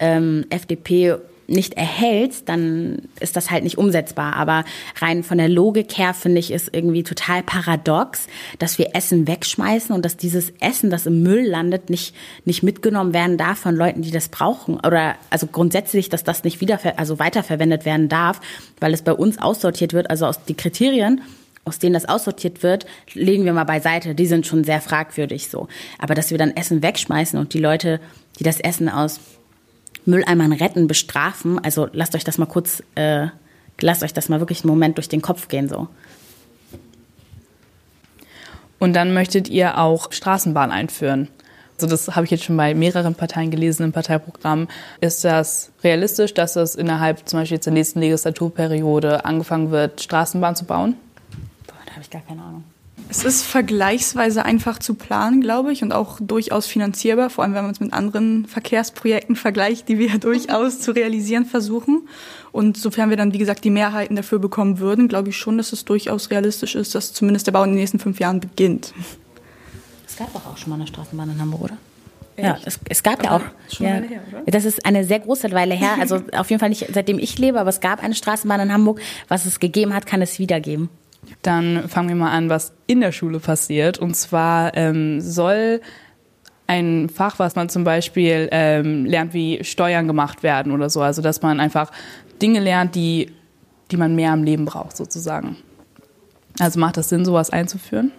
ähm, 0.00 0.45
FDP 0.50 1.17
nicht 1.52 1.75
erhältst, 1.75 2.49
dann 2.49 3.02
ist 3.21 3.37
das 3.37 3.50
halt 3.50 3.64
nicht 3.64 3.78
umsetzbar. 3.78 4.35
Aber 4.35 4.64
rein 5.00 5.23
von 5.23 5.38
der 5.38 5.49
Logik 5.49 5.97
her 5.97 6.14
finde 6.14 6.38
ich 6.38 6.50
es 6.50 6.68
irgendwie 6.68 7.02
total 7.02 7.42
paradox, 7.42 8.26
dass 8.59 8.78
wir 8.78 8.94
Essen 8.94 9.26
wegschmeißen 9.28 9.94
und 9.94 10.04
dass 10.04 10.16
dieses 10.16 10.52
Essen, 10.61 10.90
das 10.90 11.06
im 11.06 11.23
Müll 11.23 11.47
landet, 11.47 11.90
nicht, 11.90 12.14
nicht 12.44 12.62
mitgenommen 12.62 13.12
werden 13.12 13.38
darf 13.38 13.59
von 13.59 13.76
Leuten, 13.76 14.02
die 14.02 14.11
das 14.11 14.28
brauchen. 14.28 14.76
Oder 14.76 15.14
also 15.30 15.47
grundsätzlich, 15.47 16.09
dass 16.09 16.25
das 16.25 16.44
nicht 16.44 16.61
wieder, 16.61 16.80
also 16.97 17.18
weiterverwendet 17.18 17.85
werden 17.85 18.09
darf, 18.09 18.40
weil 18.80 18.94
es 18.94 19.02
bei 19.02 19.12
uns 19.12 19.38
aussortiert 19.38 19.92
wird. 19.92 20.11
Also 20.11 20.26
aus 20.26 20.44
die 20.44 20.54
Kriterien, 20.54 21.21
aus 21.64 21.78
denen 21.78 21.94
das 21.94 22.09
aussortiert 22.09 22.62
wird, 22.62 22.87
legen 23.14 23.44
wir 23.44 23.52
mal 23.52 23.64
beiseite. 23.64 24.14
Die 24.14 24.26
sind 24.26 24.47
schon 24.47 24.64
sehr 24.64 24.80
fragwürdig 24.80 25.49
so. 25.49 25.68
Aber 25.99 26.14
dass 26.14 26.30
wir 26.30 26.38
dann 26.38 26.56
Essen 26.56 26.82
wegschmeißen 26.82 27.38
und 27.38 27.54
die 27.54 27.61
Leute, 27.61 28.00
die 28.38 28.44
das 28.44 28.59
Essen 28.59 28.88
aus 28.88 29.21
Mülleimern 30.04 30.52
retten, 30.52 30.87
bestrafen. 30.87 31.62
Also 31.62 31.88
lasst 31.92 32.14
euch 32.14 32.25
das 32.25 32.38
mal 32.38 32.47
kurz, 32.47 32.82
äh, 32.94 33.28
lasst 33.80 34.02
euch 34.02 34.12
das 34.12 34.28
mal 34.28 34.40
wirklich 34.40 34.62
einen 34.62 34.71
Moment 34.71 34.99
durch 34.99 35.09
den 35.09 35.23
Kopf 35.23 35.49
gehen 35.49 35.68
so. 35.68 35.88
Und 38.78 38.94
dann 38.94 39.14
möchtet 39.14 39.49
ihr 39.49 39.78
auch 39.78 40.11
Straßenbahn 40.12 40.73
einführen. 40.73 41.28
Also 41.76 41.87
das 41.87 42.14
habe 42.14 42.25
ich 42.25 42.30
jetzt 42.30 42.44
schon 42.44 42.56
bei 42.56 42.75
mehreren 42.75 43.14
Parteien 43.14 43.50
gelesen 43.50 43.85
im 43.85 43.92
Parteiprogramm. 43.92 44.68
Ist 45.00 45.25
das 45.25 45.71
realistisch, 45.82 46.35
dass 46.35 46.56
es 46.56 46.75
innerhalb 46.75 47.28
zum 47.28 47.40
Beispiel 47.40 47.56
jetzt 47.56 47.66
der 47.66 47.73
nächsten 47.73 48.00
Legislaturperiode 48.00 49.25
angefangen 49.25 49.71
wird, 49.71 50.00
Straßenbahn 50.00 50.56
zu 50.56 50.64
bauen? 50.64 50.97
Boah, 51.66 51.75
da 51.87 51.92
habe 51.92 52.02
ich 52.02 52.11
gar 52.11 52.23
keine 52.23 52.42
Ahnung. 52.42 52.64
Es 53.08 53.25
ist 53.25 53.42
vergleichsweise 53.42 54.44
einfach 54.44 54.78
zu 54.78 54.94
planen, 54.94 55.42
glaube 55.42 55.72
ich, 55.72 55.82
und 55.82 55.92
auch 55.92 56.18
durchaus 56.20 56.66
finanzierbar, 56.66 57.28
vor 57.28 57.44
allem 57.44 57.52
wenn 57.52 57.64
man 57.64 57.72
es 57.72 57.80
mit 57.80 57.92
anderen 57.92 58.46
Verkehrsprojekten 58.46 59.37
vergleicht, 59.37 59.88
die 59.88 59.99
wir 59.99 60.18
durchaus 60.18 60.80
zu 60.80 60.92
realisieren 60.92 61.44
versuchen. 61.44 62.08
Und 62.52 62.76
sofern 62.76 63.11
wir 63.11 63.16
dann, 63.16 63.32
wie 63.32 63.38
gesagt, 63.38 63.64
die 63.64 63.70
Mehrheiten 63.70 64.16
dafür 64.16 64.38
bekommen 64.38 64.78
würden, 64.78 65.08
glaube 65.08 65.30
ich 65.30 65.37
schon, 65.37 65.58
dass 65.58 65.72
es 65.72 65.84
durchaus 65.84 66.30
realistisch 66.30 66.75
ist, 66.75 66.94
dass 66.94 67.12
zumindest 67.12 67.46
der 67.46 67.52
Bau 67.52 67.64
in 67.64 67.70
den 67.70 67.80
nächsten 67.80 67.99
fünf 67.99 68.18
Jahren 68.18 68.40
beginnt. 68.40 68.94
Es 70.06 70.16
gab 70.16 70.32
doch 70.32 70.46
auch 70.46 70.56
schon 70.56 70.70
mal 70.70 70.76
eine 70.76 70.87
Straßenbahn 70.87 71.30
in 71.30 71.40
Hamburg, 71.40 71.62
oder? 71.62 71.76
Echt? 72.37 72.46
Ja, 72.46 72.58
es, 72.64 72.80
es 72.88 73.02
gab 73.02 73.20
aber 73.20 73.25
ja 73.25 73.37
auch. 73.37 73.75
Schon 73.75 73.87
ja, 73.87 73.92
her, 73.94 74.20
oder? 74.30 74.42
Das 74.46 74.64
ist 74.64 74.87
eine 74.87 75.04
sehr 75.04 75.20
große 75.20 75.50
Weile 75.52 75.75
her. 75.75 75.96
Also 76.00 76.22
auf 76.32 76.50
jeden 76.50 76.61
Fall 76.61 76.70
nicht 76.70 76.87
seitdem 76.92 77.18
ich 77.18 77.38
lebe, 77.38 77.61
aber 77.61 77.70
es 77.70 77.80
gab 77.80 78.02
eine 78.02 78.14
Straßenbahn 78.14 78.61
in 78.61 78.72
Hamburg. 78.72 79.00
Was 79.28 79.44
es 79.44 79.61
gegeben 79.61 79.94
hat, 79.94 80.06
kann 80.06 80.22
es 80.22 80.38
wieder 80.38 80.61
geben. 80.61 80.88
Dann 81.42 81.88
fangen 81.88 82.08
wir 82.08 82.16
mal 82.16 82.30
an, 82.30 82.49
was 82.49 82.72
in 82.87 83.00
der 83.00 83.12
Schule 83.12 83.40
passiert. 83.40 83.99
Und 83.99 84.14
zwar 84.14 84.76
ähm, 84.76 85.20
soll 85.20 85.80
ein 86.66 87.08
Fach, 87.08 87.38
was 87.38 87.56
man 87.56 87.68
zum 87.68 87.84
Beispiel 87.84 88.49
ähm, 88.52 89.04
lernt, 89.04 89.34
wie 89.34 89.62
Steuern 89.64 90.06
gemacht 90.06 90.42
werden 90.42 90.72
oder 90.72 90.88
so. 90.88 91.02
Also 91.02 91.20
dass 91.20 91.42
man 91.42 91.61
einfach 91.61 91.90
Dinge 92.40 92.61
lernt, 92.61 92.94
die, 92.94 93.32
die 93.90 93.96
man 93.96 94.14
mehr 94.14 94.32
im 94.32 94.44
Leben 94.44 94.64
braucht, 94.64 94.96
sozusagen. 94.96 95.56
Also 96.61 96.78
macht 96.78 96.96
das 96.96 97.08
Sinn, 97.08 97.25
sowas 97.25 97.50
einzuführen? 97.50 98.12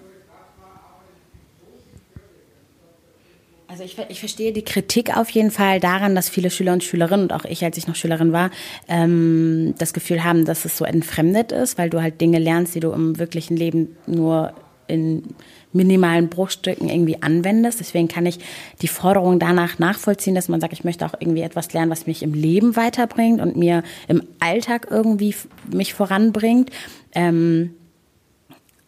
Also 3.73 3.85
ich, 3.85 3.97
ich 4.09 4.19
verstehe 4.19 4.53
die 4.53 4.61
Kritik 4.61 5.17
auf 5.17 5.31
jeden 5.31 5.49
Fall 5.49 5.79
daran, 5.79 6.13
dass 6.13 6.29
viele 6.29 6.51
Schüler 6.51 6.73
und 6.73 6.83
Schülerinnen 6.83 7.23
und 7.23 7.33
auch 7.33 7.43
ich, 7.43 7.63
als 7.63 7.75
ich 7.75 7.87
noch 7.87 7.95
Schülerin 7.95 8.31
war, 8.31 8.51
ähm, 8.87 9.73
das 9.79 9.93
Gefühl 9.93 10.23
haben, 10.23 10.45
dass 10.45 10.63
es 10.63 10.77
so 10.77 10.85
entfremdet 10.85 11.51
ist, 11.51 11.79
weil 11.79 11.89
du 11.89 11.99
halt 11.99 12.21
Dinge 12.21 12.37
lernst, 12.37 12.75
die 12.75 12.81
du 12.81 12.91
im 12.91 13.17
wirklichen 13.17 13.57
Leben 13.57 13.97
nur 14.05 14.53
in 14.85 15.23
minimalen 15.71 16.29
Bruchstücken 16.29 16.87
irgendwie 16.87 17.23
anwendest. 17.23 17.79
Deswegen 17.79 18.07
kann 18.07 18.27
ich 18.27 18.37
die 18.83 18.87
Forderung 18.87 19.39
danach 19.39 19.79
nachvollziehen, 19.79 20.35
dass 20.35 20.49
man 20.49 20.61
sagt, 20.61 20.73
ich 20.73 20.83
möchte 20.83 21.03
auch 21.07 21.15
irgendwie 21.19 21.41
etwas 21.41 21.73
lernen, 21.73 21.89
was 21.89 22.05
mich 22.05 22.21
im 22.21 22.35
Leben 22.35 22.75
weiterbringt 22.75 23.41
und 23.41 23.57
mir 23.57 23.81
im 24.07 24.21
Alltag 24.39 24.85
irgendwie 24.91 25.33
mich 25.71 25.95
voranbringt. 25.95 26.69
Ähm, 27.15 27.71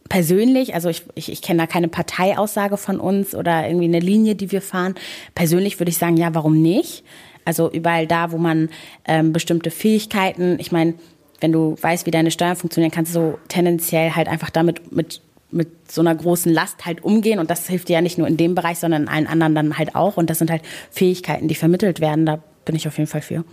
persönlich, 0.10 0.74
also 0.74 0.90
ich, 0.90 1.04
ich, 1.16 1.32
ich 1.32 1.42
kenne 1.42 1.62
da 1.62 1.68
keine 1.68 1.88
Parteiaussage 1.88 2.78
von 2.78 3.00
uns 3.00 3.36
oder 3.36 3.68
irgendwie 3.68 3.86
eine 3.86 4.00
Linie, 4.00 4.36
die 4.36 4.52
wir 4.52 4.62
fahren. 4.62 4.96
Persönlich 5.34 5.80
würde 5.80 5.90
ich 5.90 5.98
sagen, 5.98 6.18
ja, 6.18 6.34
warum 6.34 6.62
nicht? 6.62 7.04
Also 7.44 7.72
überall 7.72 8.08
da, 8.08 8.32
wo 8.32 8.38
man 8.38 8.70
ähm, 9.06 9.34
bestimmte 9.34 9.72
Fähigkeiten, 9.72 10.58
ich 10.60 10.72
meine, 10.72 10.96
wenn 11.42 11.52
du 11.52 11.76
weißt, 11.80 12.06
wie 12.06 12.12
deine 12.12 12.32
Steuern 12.32 12.56
funktionieren, 12.56 12.92
kannst 12.92 13.16
du 13.16 13.38
tendenziell 13.48 14.12
halt 14.12 14.28
einfach 14.28 14.50
damit 14.50 14.92
mit 14.92 15.22
mit 15.52 15.90
so 15.90 16.02
einer 16.02 16.14
großen 16.14 16.52
Last 16.52 16.86
halt 16.86 17.04
umgehen 17.04 17.40
und 17.40 17.50
das 17.50 17.68
hilft 17.68 17.88
dir 17.88 17.94
ja 17.94 18.02
nicht 18.02 18.18
nur 18.18 18.28
in 18.28 18.36
dem 18.36 18.56
Bereich, 18.56 18.78
sondern 18.78 19.04
in 19.04 19.08
allen 19.08 19.28
anderen 19.28 19.56
dann 19.56 19.78
halt 19.78 19.96
auch 19.96 20.18
und 20.18 20.30
das 20.30 20.40
sind 20.40 20.52
halt 20.52 20.64
Fähigkeiten, 20.92 21.48
die 21.48 21.56
vermittelt 21.56 22.02
werden. 22.02 22.26
Da 22.26 22.40
bin 22.66 22.76
ich 22.76 22.88
auf 22.88 22.98
jeden 22.98 23.10
Fall 23.10 23.22
für. 23.22 23.46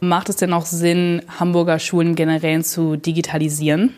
Macht 0.00 0.28
es 0.28 0.36
denn 0.36 0.52
auch 0.52 0.66
Sinn, 0.66 1.22
Hamburger 1.38 1.78
Schulen 1.78 2.14
generell 2.14 2.62
zu 2.64 2.96
digitalisieren? 2.96 3.94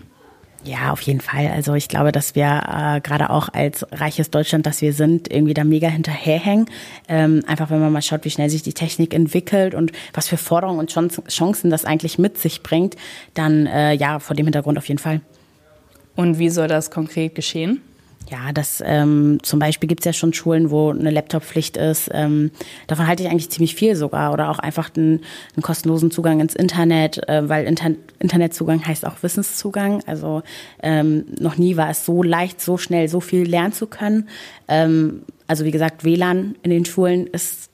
Ja, 0.65 0.93
auf 0.93 1.01
jeden 1.03 1.21
Fall. 1.21 1.49
Also 1.49 1.75
ich 1.75 1.89
glaube, 1.89 2.13
dass 2.13 2.37
wir 2.37 2.45
äh, 2.45 3.01
gerade 3.01 3.31
auch 3.31 3.49
als 3.53 3.85
reiches 3.91 4.31
Deutschland, 4.31 4.65
das 4.65 4.81
wir 4.81 4.93
sind, 4.93 5.31
irgendwie 5.31 5.55
da 5.55 5.65
mega 5.65 5.89
hinterherhängen. 5.89 6.67
Ähm, 7.09 7.43
einfach 7.49 7.71
wenn 7.71 7.81
man 7.81 7.93
mal 7.93 8.03
schaut, 8.03 8.25
wie 8.25 8.31
schnell 8.31 8.49
sich 8.49 8.63
die 8.63 8.73
Technik 8.73 9.13
entwickelt 9.13 9.75
und 9.75 9.91
was 10.13 10.29
für 10.29 10.37
Forderungen 10.37 10.79
und 10.79 10.91
Chancen 11.29 11.71
das 11.71 11.85
eigentlich 11.85 12.19
mit 12.19 12.39
sich 12.39 12.63
bringt, 12.63 12.97
dann 13.35 13.67
äh, 13.67 13.95
ja, 13.95 14.21
vor 14.21 14.37
dem 14.37 14.47
Hintergrund 14.47 14.79
auf 14.79 14.87
jeden 14.87 15.01
Fall. 15.01 15.21
Und 16.15 16.39
wie 16.39 16.51
soll 16.51 16.69
das 16.69 16.93
konkret 16.93 17.35
geschehen? 17.35 17.81
Ja, 18.33 18.51
das 18.51 18.83
ähm, 18.87 19.41
zum 19.43 19.59
Beispiel 19.59 19.89
gibt 19.89 20.01
es 20.01 20.07
ja 20.07 20.15
schon 20.15 20.33
Schulen, 20.33 20.71
wo 20.71 20.89
eine 20.89 21.11
Laptop-Pflicht 21.11 21.77
ist. 21.77 22.09
Ähm, 22.15 22.51
davon 22.87 23.07
halte 23.07 23.23
ich 23.23 23.29
eigentlich 23.29 23.51
ziemlich 23.51 23.75
viel 23.75 23.95
sogar. 23.95 24.33
Oder 24.33 24.49
auch 24.49 24.59
einfach 24.59 24.89
einen, 24.97 25.21
einen 25.55 25.63
kostenlosen 25.63 26.11
Zugang 26.11 26.41
ins 26.41 26.55
Internet, 26.55 27.29
äh, 27.29 27.47
weil 27.51 27.67
Inter 27.67 27.91
Internetzugang 28.21 28.87
heißt 28.87 29.05
auch 29.07 29.23
Wissenszugang. 29.23 30.03
Also 30.07 30.43
ähm, 30.83 31.27
noch 31.39 31.59
nie 31.59 31.77
war 31.77 31.91
es 31.91 32.07
so 32.07 32.23
leicht, 32.23 32.63
so 32.63 32.79
schnell, 32.79 33.07
so 33.07 33.21
viel 33.21 33.47
lernen 33.47 33.75
zu 33.75 33.87
können. 33.87 34.31
Ähm, 34.67 35.25
also 35.47 35.67
wie 35.67 35.71
gesagt, 35.71 36.03
WLAN 36.03 36.55
in 36.63 36.71
den 36.71 36.87
Schulen 36.87 37.27
ist 37.27 37.69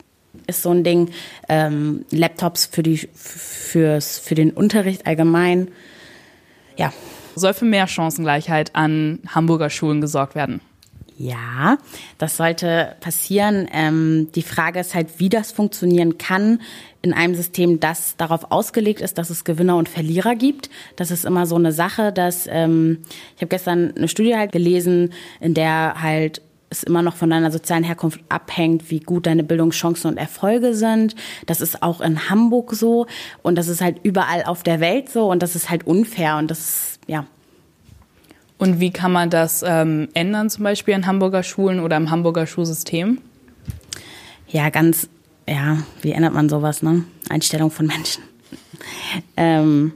ist 0.49 0.62
so 0.62 0.71
ein 0.71 0.83
Ding. 0.83 1.11
Ähm, 1.49 2.05
Laptops 2.11 2.67
für 2.67 2.83
die 2.83 2.97
fürs 3.15 4.19
für 4.19 4.35
den 4.35 4.50
Unterricht 4.50 5.07
allgemein. 5.07 5.69
Ja, 6.77 6.93
soll 7.38 7.54
für 7.54 7.64
mehr 7.64 7.87
Chancengleichheit 7.87 8.75
an 8.75 9.21
Hamburger 9.28 9.71
Schulen 9.71 10.00
gesorgt 10.00 10.35
werden? 10.35 10.61
Ja, 11.21 11.78
das 12.18 12.37
sollte 12.37 12.95
passieren. 13.00 13.68
Ähm, 13.73 14.28
die 14.37 14.42
Frage 14.42 14.78
ist 14.78 14.95
halt, 14.95 15.18
wie 15.18 15.28
das 15.28 15.50
funktionieren 15.50 16.16
kann 16.16 16.61
in 17.02 17.12
einem 17.12 17.35
System, 17.35 17.80
das 17.80 18.16
darauf 18.16 18.52
ausgelegt 18.52 19.00
ist, 19.00 19.18
dass 19.18 19.28
es 19.28 19.45
Gewinner 19.45 19.76
und 19.76 19.88
Verlierer 19.88 20.37
gibt. 20.37 20.71
Das 20.95 21.11
ist 21.11 21.25
immer 21.25 21.47
so 21.47 21.57
eine 21.57 21.73
Sache, 21.73 22.12
dass 22.12 22.47
ähm, 22.49 22.99
ich 23.35 23.42
habe 23.42 23.49
gestern 23.49 23.97
eine 23.97 24.07
Studie 24.07 24.37
halt 24.37 24.52
gelesen, 24.52 25.12
in 25.40 25.54
der 25.54 26.00
halt 26.00 26.40
es 26.71 26.83
immer 26.83 27.03
noch 27.03 27.17
von 27.17 27.31
deiner 27.31 27.51
sozialen 27.51 27.85
Herkunft 27.85 28.21
abhängt, 28.29 28.91
wie 28.91 29.01
gut 29.01 29.27
deine 29.27 29.45
Bildungschancen 29.45 30.11
und 30.11 30.17
Erfolge 30.19 30.75
sind. 30.75 31.15
Das 31.47 31.61
ist 31.61 31.83
auch 31.83 32.01
in 32.01 32.29
Hamburg 32.29 32.75
so 32.75 33.07
und 33.43 33.57
das 33.57 33.69
ist 33.69 33.81
halt 33.81 33.99
überall 34.03 34.45
auf 34.45 34.63
der 34.63 34.81
Welt 34.81 35.09
so 35.09 35.31
und 35.31 35.43
das 35.43 35.57
ist 35.57 35.71
halt 35.71 35.87
unfair 35.87 36.37
und 36.37 36.51
das 36.51 36.59
ist, 36.59 37.01
ja. 37.07 37.27
Und 38.59 38.81
wie 38.81 38.91
kann 38.91 39.13
man 39.13 39.31
das 39.31 39.63
ähm, 39.65 40.09
ändern, 40.15 40.51
zum 40.51 40.65
Beispiel 40.65 40.95
in 40.95 41.07
Hamburger 41.07 41.45
Schulen 41.45 41.79
oder 41.79 41.97
im 41.97 42.11
Hamburger 42.11 42.47
Schulsystem? 42.47 43.19
Ja, 44.49 44.71
ganz, 44.71 45.09
ja, 45.47 45.79
wie 46.03 46.11
ändert 46.11 46.35
man 46.35 46.49
sowas, 46.49 46.83
ne? 46.83 47.05
Einstellung 47.29 47.71
von 47.71 47.87
Menschen. 47.87 48.25
ähm, 49.37 49.93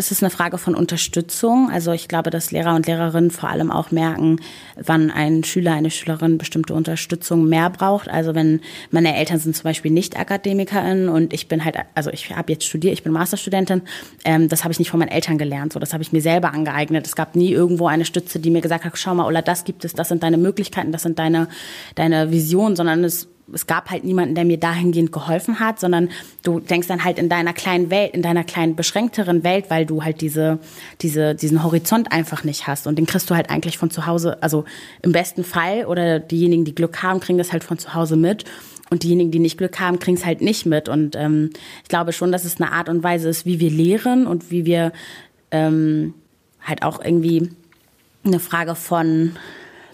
es 0.00 0.10
ist 0.10 0.22
eine 0.22 0.30
Frage 0.30 0.56
von 0.56 0.74
Unterstützung. 0.74 1.70
Also 1.70 1.92
ich 1.92 2.08
glaube, 2.08 2.30
dass 2.30 2.50
Lehrer 2.52 2.74
und 2.74 2.86
Lehrerinnen 2.86 3.30
vor 3.30 3.50
allem 3.50 3.70
auch 3.70 3.90
merken, 3.90 4.40
wann 4.76 5.10
ein 5.10 5.44
Schüler, 5.44 5.74
eine 5.74 5.90
Schülerin 5.90 6.38
bestimmte 6.38 6.72
Unterstützung 6.72 7.46
mehr 7.46 7.68
braucht. 7.68 8.08
Also 8.08 8.34
wenn 8.34 8.62
meine 8.90 9.14
Eltern 9.14 9.38
sind 9.38 9.54
zum 9.54 9.64
Beispiel 9.64 9.90
nicht 9.90 10.18
AkademikerInnen 10.18 11.10
und 11.10 11.34
ich 11.34 11.48
bin 11.48 11.64
halt, 11.66 11.76
also 11.94 12.08
ich 12.10 12.34
habe 12.34 12.50
jetzt 12.50 12.64
studiert, 12.64 12.94
ich 12.94 13.02
bin 13.02 13.12
Masterstudentin, 13.12 13.82
ähm, 14.24 14.48
das 14.48 14.64
habe 14.64 14.72
ich 14.72 14.78
nicht 14.78 14.90
von 14.90 15.00
meinen 15.00 15.10
Eltern 15.10 15.36
gelernt, 15.36 15.74
so 15.74 15.78
das 15.78 15.92
habe 15.92 16.02
ich 16.02 16.12
mir 16.12 16.22
selber 16.22 16.54
angeeignet. 16.54 17.06
Es 17.06 17.14
gab 17.14 17.36
nie 17.36 17.52
irgendwo 17.52 17.86
eine 17.86 18.06
Stütze, 18.06 18.40
die 18.40 18.50
mir 18.50 18.62
gesagt 18.62 18.86
hat, 18.86 18.92
schau 18.96 19.14
mal, 19.14 19.26
Ola, 19.26 19.42
das 19.42 19.64
gibt 19.64 19.84
es, 19.84 19.92
das 19.92 20.08
sind 20.08 20.22
deine 20.22 20.38
Möglichkeiten, 20.38 20.92
das 20.92 21.02
sind 21.02 21.18
deine, 21.18 21.48
deine 21.94 22.30
Visionen, 22.30 22.74
sondern 22.74 23.04
es 23.04 23.28
es 23.52 23.66
gab 23.66 23.90
halt 23.90 24.04
niemanden, 24.04 24.34
der 24.34 24.44
mir 24.44 24.58
dahingehend 24.58 25.12
geholfen 25.12 25.60
hat, 25.60 25.80
sondern 25.80 26.10
du 26.42 26.60
denkst 26.60 26.88
dann 26.88 27.04
halt 27.04 27.18
in 27.18 27.28
deiner 27.28 27.52
kleinen 27.52 27.90
Welt, 27.90 28.14
in 28.14 28.22
deiner 28.22 28.44
kleinen 28.44 28.76
beschränkteren 28.76 29.44
Welt, 29.44 29.66
weil 29.68 29.86
du 29.86 30.04
halt 30.04 30.20
diese, 30.20 30.58
diese, 31.00 31.34
diesen 31.34 31.62
Horizont 31.62 32.12
einfach 32.12 32.44
nicht 32.44 32.66
hast. 32.66 32.86
Und 32.86 32.98
den 32.98 33.06
kriegst 33.06 33.30
du 33.30 33.34
halt 33.34 33.50
eigentlich 33.50 33.78
von 33.78 33.90
zu 33.90 34.06
Hause, 34.06 34.42
also 34.42 34.64
im 35.02 35.12
besten 35.12 35.44
Fall 35.44 35.86
oder 35.86 36.20
diejenigen, 36.20 36.64
die 36.64 36.74
Glück 36.74 37.02
haben, 37.02 37.20
kriegen 37.20 37.38
das 37.38 37.52
halt 37.52 37.64
von 37.64 37.78
zu 37.78 37.94
Hause 37.94 38.16
mit. 38.16 38.44
Und 38.90 39.04
diejenigen, 39.04 39.30
die 39.30 39.38
nicht 39.38 39.56
Glück 39.56 39.78
haben, 39.78 40.00
kriegen 40.00 40.16
es 40.16 40.26
halt 40.26 40.40
nicht 40.40 40.66
mit. 40.66 40.88
Und 40.88 41.14
ähm, 41.14 41.50
ich 41.82 41.88
glaube 41.88 42.12
schon, 42.12 42.32
dass 42.32 42.44
es 42.44 42.60
eine 42.60 42.72
Art 42.72 42.88
und 42.88 43.04
Weise 43.04 43.28
ist, 43.28 43.46
wie 43.46 43.60
wir 43.60 43.70
lehren 43.70 44.26
und 44.26 44.50
wie 44.50 44.64
wir 44.64 44.92
ähm, 45.52 46.14
halt 46.60 46.82
auch 46.82 47.04
irgendwie 47.04 47.50
eine 48.24 48.40
Frage 48.40 48.74
von, 48.74 49.36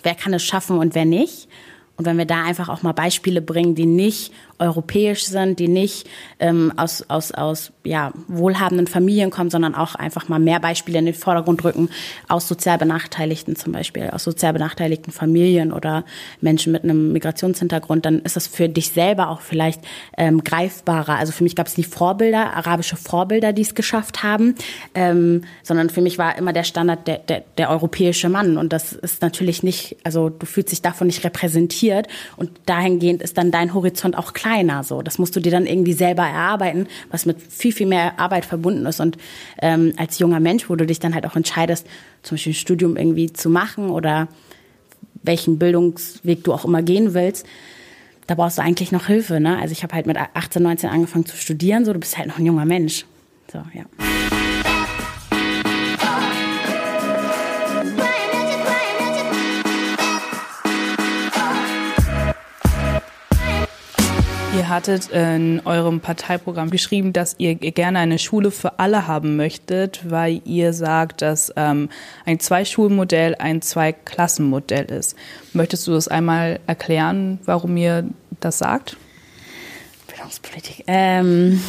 wer 0.03 0.15
kann 0.15 0.33
es 0.33 0.43
schaffen 0.43 0.79
und 0.79 0.95
wer 0.95 1.05
nicht. 1.05 1.49
Und 1.97 2.05
wenn 2.05 2.19
wir 2.19 2.27
da 2.27 2.45
einfach 2.45 2.69
auch 2.69 2.83
mal 2.83 2.93
Beispiele 2.93 3.41
bringen, 3.41 3.75
die 3.75 3.87
nicht 3.87 4.33
europäisch 4.59 5.25
sind, 5.25 5.59
die 5.59 5.69
nicht 5.69 6.07
ähm, 6.39 6.73
aus, 6.77 7.05
aus, 7.09 7.33
aus 7.33 7.73
ja, 7.85 8.13
wohlhabenden 8.29 8.87
Familien 8.87 9.31
kommen, 9.31 9.51
sondern 9.51 9.75
auch 9.75 9.95
einfach 9.95 10.29
mal 10.29 10.39
mehr 10.39 10.61
Beispiele 10.61 10.99
in 10.99 11.07
den 11.07 11.15
Vordergrund 11.15 11.65
rücken, 11.65 11.89
aus 12.29 12.49
sozial 12.49 12.79
Benachteiligten 12.79 13.57
zum 13.57 13.73
Beispiel, 13.73 14.11
aus 14.11 14.25
sozial 14.25 14.53
benachteiligten 14.53 15.13
Familien 15.13 15.73
oder 15.73 16.05
Menschen 16.41 16.73
mit 16.73 16.85
einem 16.85 17.13
Migrationshintergrund, 17.13 18.07
dann 18.07 18.21
ist 18.21 18.37
das 18.37 18.47
für 18.47 18.69
dich 18.69 18.91
selber 18.91 19.29
auch 19.29 19.41
vielleicht 19.41 19.81
ähm, 20.17 20.43
greifbarer. 20.43 21.17
Also 21.17 21.33
für 21.33 21.45
mich 21.45 21.57
gab 21.57 21.67
es 21.67 21.77
nie 21.77 21.85
Vorbilder, 21.85 22.55
arabische 22.55 22.97
Vorbilder, 22.97 23.53
die 23.53 23.63
es 23.63 23.75
geschafft 23.75 24.23
haben, 24.23 24.55
ähm, 24.95 25.45
sondern 25.63 25.91
für 25.91 26.01
mich 26.01 26.19
war 26.19 26.37
immer 26.39 26.53
der 26.53 26.65
Standard 26.65 27.07
der, 27.07 27.19
der, 27.19 27.45
der 27.59 27.71
europäische 27.71 28.29
Mann. 28.29 28.57
Und 28.57 28.73
das 28.73 28.93
ist 28.93 29.23
natürlich 29.23 29.63
nicht, 29.63 29.97
also 30.05 30.29
du 30.29 30.47
fühlst 30.47 30.73
dich 30.73 30.83
davon 30.83 31.07
nicht 31.07 31.25
repräsentiert 31.25 32.09
und 32.37 32.51
dahingehend 32.67 33.23
ist 33.23 33.39
dann 33.39 33.51
dein 33.51 33.75
Horizont 33.75 34.17
auch 34.17 34.33
klar 34.33 34.46
kleiner. 34.47 34.85
So, 34.85 35.03
das 35.03 35.19
musst 35.19 35.35
du 35.35 35.41
dir 35.41 35.51
dann 35.51 35.67
irgendwie 35.67 35.93
selber 35.93 36.23
erarbeiten, 36.23 36.87
was 37.11 37.27
mit 37.27 37.41
viel 37.41 37.73
viel 37.73 37.87
mehr 37.87 38.19
Arbeit 38.19 38.45
verbunden 38.45 38.87
ist. 38.87 39.01
Und 39.01 39.19
ähm, 39.61 39.93
als 39.97 40.19
junger 40.19 40.41
Mensch, 40.41 40.71
wo 40.71 40.77
du 40.77 40.87
dich 40.87 41.01
dann 41.01 41.15
halt 41.15 41.27
auch 41.27 41.37
entscheidest, 41.37 41.87
zum 42.23 42.37
Beispiel 42.37 42.53
ein 42.53 42.57
Studium 42.57 42.97
irgendwie 42.97 43.33
zu 43.33 43.51
machen 43.51 43.91
oder 43.91 44.29
welchen 45.23 45.59
Bildungsweg 45.59 46.45
du 46.45 46.53
auch 46.53 46.65
immer 46.65 46.83
gehen 46.83 47.15
willst, 47.15 47.47
da 48.29 48.35
brauchst 48.35 48.59
du 48.59 48.63
eigentlich 48.63 48.93
noch 48.93 49.07
Hilfe. 49.07 49.41
Ne? 49.41 49.59
Also 49.59 49.73
ich 49.73 49.83
habe 49.83 49.95
halt 49.95 50.07
mit 50.07 50.17
18, 50.17 50.63
19 50.63 50.91
angefangen 50.91 51.27
zu 51.27 51.37
studieren. 51.37 51.85
So, 51.85 51.93
du 51.93 51.99
bist 51.99 52.17
halt 52.17 52.29
noch 52.29 52.39
ein 52.39 52.47
junger 52.47 52.65
Mensch. 52.65 53.05
So, 53.53 53.59
ja. 53.75 53.85
Ihr 64.57 64.71
hattet 64.71 65.09
in 65.11 65.61
eurem 65.67 66.01
Parteiprogramm 66.01 66.71
geschrieben, 66.71 67.13
dass 67.13 67.35
ihr 67.37 67.57
gerne 67.57 67.99
eine 67.99 68.19
Schule 68.19 68.51
für 68.51 68.79
alle 68.79 69.07
haben 69.07 69.37
möchtet, 69.37 70.01
weil 70.11 70.41
ihr 70.47 70.73
sagt, 70.73 71.21
dass 71.21 71.53
ähm, 71.57 71.91
ein 72.25 72.41
Zwei-Schulmodell 72.41 73.35
ein 73.35 73.61
Zwei-Klassen-Modell 73.61 74.87
ist. 74.87 75.15
Möchtest 75.53 75.87
du 75.87 75.93
das 75.93 76.09
einmal 76.09 76.59
erklären, 76.67 77.39
warum 77.45 77.77
ihr 77.77 78.05
das 78.41 78.57
sagt? 78.57 78.97
Bildungspolitik. 80.07 80.85
Ähm 80.87 81.61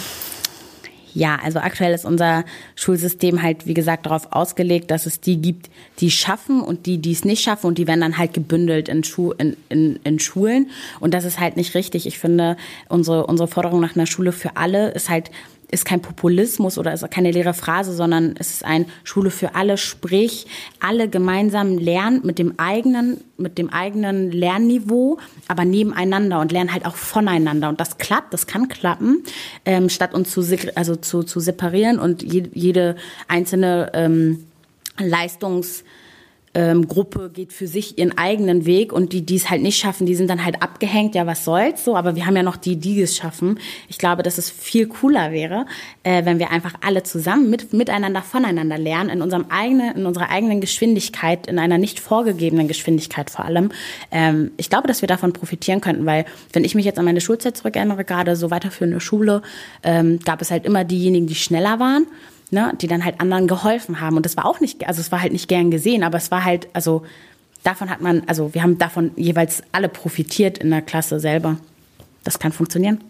ja, 1.17 1.39
also 1.43 1.58
aktuell 1.58 1.95
ist 1.95 2.06
unser 2.06 2.45
Schulsystem 2.75 3.41
halt, 3.41 3.65
wie 3.65 3.73
gesagt, 3.73 4.06
darauf 4.06 4.32
ausgelegt, 4.32 4.91
dass 4.91 5.08
es 5.08 5.19
die 5.19 5.41
gibt, 5.41 5.67
die 5.99 6.12
schaffen 6.12 6.62
und 6.62 6.86
die, 6.86 6.99
die 6.99 7.12
es 7.12 7.25
nicht 7.25 7.41
schaffen 7.41 7.65
und 7.65 7.80
die 7.80 7.88
werden 7.88 8.01
dann 8.01 8.19
halt 8.19 8.36
gebündelt 8.36 8.88
in, 8.88 9.03
Schu 9.03 9.32
in, 9.32 9.58
in, 9.69 9.99
in 10.03 10.19
Schulen. 10.19 10.69
Und 10.99 11.15
das 11.15 11.25
ist 11.25 11.39
halt 11.39 11.58
nicht 11.58 11.73
richtig. 11.73 12.06
Ich 12.06 12.19
finde, 12.19 12.56
unsere, 12.88 13.25
unsere 13.25 13.47
Forderung 13.47 13.82
nach 13.82 13.95
einer 13.95 14.06
Schule 14.06 14.32
für 14.32 14.58
alle 14.58 14.91
ist 14.91 15.10
halt 15.10 15.32
ist 15.69 15.86
kein 15.86 16.01
Populismus 16.01 16.77
oder 16.77 16.93
ist 16.93 17.10
keine 17.12 17.32
leere 17.32 17.53
Phrase, 17.53 17.93
sondern 17.93 18.36
es 18.39 18.51
ist 18.51 18.65
ein 18.65 18.86
Schule 19.03 19.30
für 19.30 19.56
alle, 19.56 19.77
sprich 19.77 20.47
alle 20.80 21.10
gemeinsam 21.10 21.77
lernen 21.77 22.21
mit 22.23 22.39
dem 22.39 22.58
eigenen, 22.58 23.21
mit 23.38 23.58
dem 23.58 23.69
eigenen 23.69 24.32
Lernniveau, 24.32 25.17
aber 25.47 25.65
nebeneinander 25.65 26.39
und 26.39 26.51
lernen 26.51 26.73
halt 26.73 26.86
auch 26.86 26.95
voneinander. 26.95 27.69
Und 27.69 27.82
das 27.82 27.97
klappt, 27.97 28.34
das 28.34 28.47
kann 28.47 28.69
klappen, 28.69 29.23
ähm, 29.65 29.89
statt 29.89 30.13
uns 30.13 30.32
zu, 30.32 30.41
also 30.75 30.95
zu, 30.95 31.23
zu 31.23 31.39
separieren 31.39 31.99
und 31.99 32.23
jede, 32.23 32.49
jede 32.53 32.95
einzelne 33.27 33.91
ähm, 33.93 34.45
Leistungs 34.99 35.84
ähm, 36.58 36.88
Gruppe 36.88 37.30
geht 37.32 37.54
für 37.54 37.67
sich 37.67 38.00
ihren 38.00 38.17
eigenen 38.17 38.65
Weg 38.65 38.91
und 38.91 39.13
die, 39.13 39.24
die 39.24 39.36
es 39.36 39.52
halt 39.52 39.62
nicht 39.62 39.78
schaffen, 39.78 40.08
die 40.08 40.15
sind 40.15 40.28
dann 40.28 40.43
halt 40.43 40.63
abgehängt, 40.63 41.13
ja, 41.13 41.28
was 41.28 41.46
soll's 41.46 41.86
so, 41.86 41.96
aber 41.96 42.15
wir 42.15 42.26
haben 42.26 42.36
ja 42.36 42.41
noch 42.41 42.58
die, 42.58 42.78
die 42.78 43.00
es 43.00 43.15
schaffen. 43.15 43.60
Ich 43.89 44.00
glaube, 44.00 44.24
dass 44.24 44.39
es 44.39 44.50
viel 44.50 44.88
cooler 44.88 45.32
wäre, 45.32 45.67
äh, 46.02 46.26
wenn 46.26 46.39
wir 46.39 46.50
einfach 46.50 46.74
alle 46.82 47.04
zusammen 47.04 47.52
mit, 47.52 47.74
miteinander, 47.74 48.24
voneinander 48.24 48.80
lernen, 48.80 49.12
in 49.12 49.22
unserem 49.22 49.46
eigenen, 49.50 49.98
in 49.98 50.06
unserer 50.08 50.32
eigenen 50.32 50.60
Geschwindigkeit, 50.60 51.46
in 51.46 51.60
einer 51.60 51.78
nicht 51.78 52.00
vorgegebenen 52.00 52.67
Geschwindigkeit 52.67 53.30
vor 53.30 53.46
allem. 53.46 53.70
Ähm, 54.10 54.50
ich 54.58 54.72
glaube, 54.72 54.88
dass 54.88 55.02
wir 55.02 55.08
davon 55.08 55.34
profitieren 55.34 55.80
könnten, 55.80 56.08
weil 56.08 56.26
wenn 56.54 56.63
ich 56.63 56.74
mich 56.74 56.86
jetzt 56.86 56.98
an 56.98 57.06
meine 57.06 57.22
Schulzeit 57.22 57.56
zurückerinnere, 57.56 58.04
gerade 58.04 58.36
so 58.36 58.50
weiterführende 58.50 59.00
Schule, 59.00 59.43
ähm, 59.84 60.17
gab 60.26 60.41
es 60.41 60.50
halt 60.50 60.65
immer 60.65 60.84
diejenigen, 60.84 61.28
die 61.28 61.36
schneller 61.36 61.78
waren 61.80 62.08
ne, 62.51 62.73
die 62.81 62.88
dann 62.88 63.03
halt 63.03 63.19
anderen 63.19 63.47
geholfen 63.47 63.99
haben. 64.01 64.17
Und 64.17 64.25
das 64.25 64.38
war 64.38 64.45
auch 64.45 64.60
nicht, 64.60 64.88
also 64.88 65.01
es 65.01 65.12
war 65.12 65.21
halt 65.21 65.33
nicht 65.33 65.47
gern 65.47 65.71
gesehen, 65.71 66.03
aber 66.03 66.17
es 66.17 66.31
war 66.31 66.43
halt, 66.45 66.67
also 66.73 67.03
davon 67.63 67.89
hat 67.89 68.01
man, 68.01 68.23
also 68.27 68.53
wir 68.53 68.63
haben 68.63 68.77
davon 68.77 69.12
jeweils 69.15 69.63
alle 69.71 69.89
profitiert 69.89 70.57
in 70.57 70.69
der 70.69 70.81
Klasse 70.81 71.19
selber. 71.19 71.57
Das 72.23 72.39
kann 72.39 72.51
funktionieren. 72.51 73.01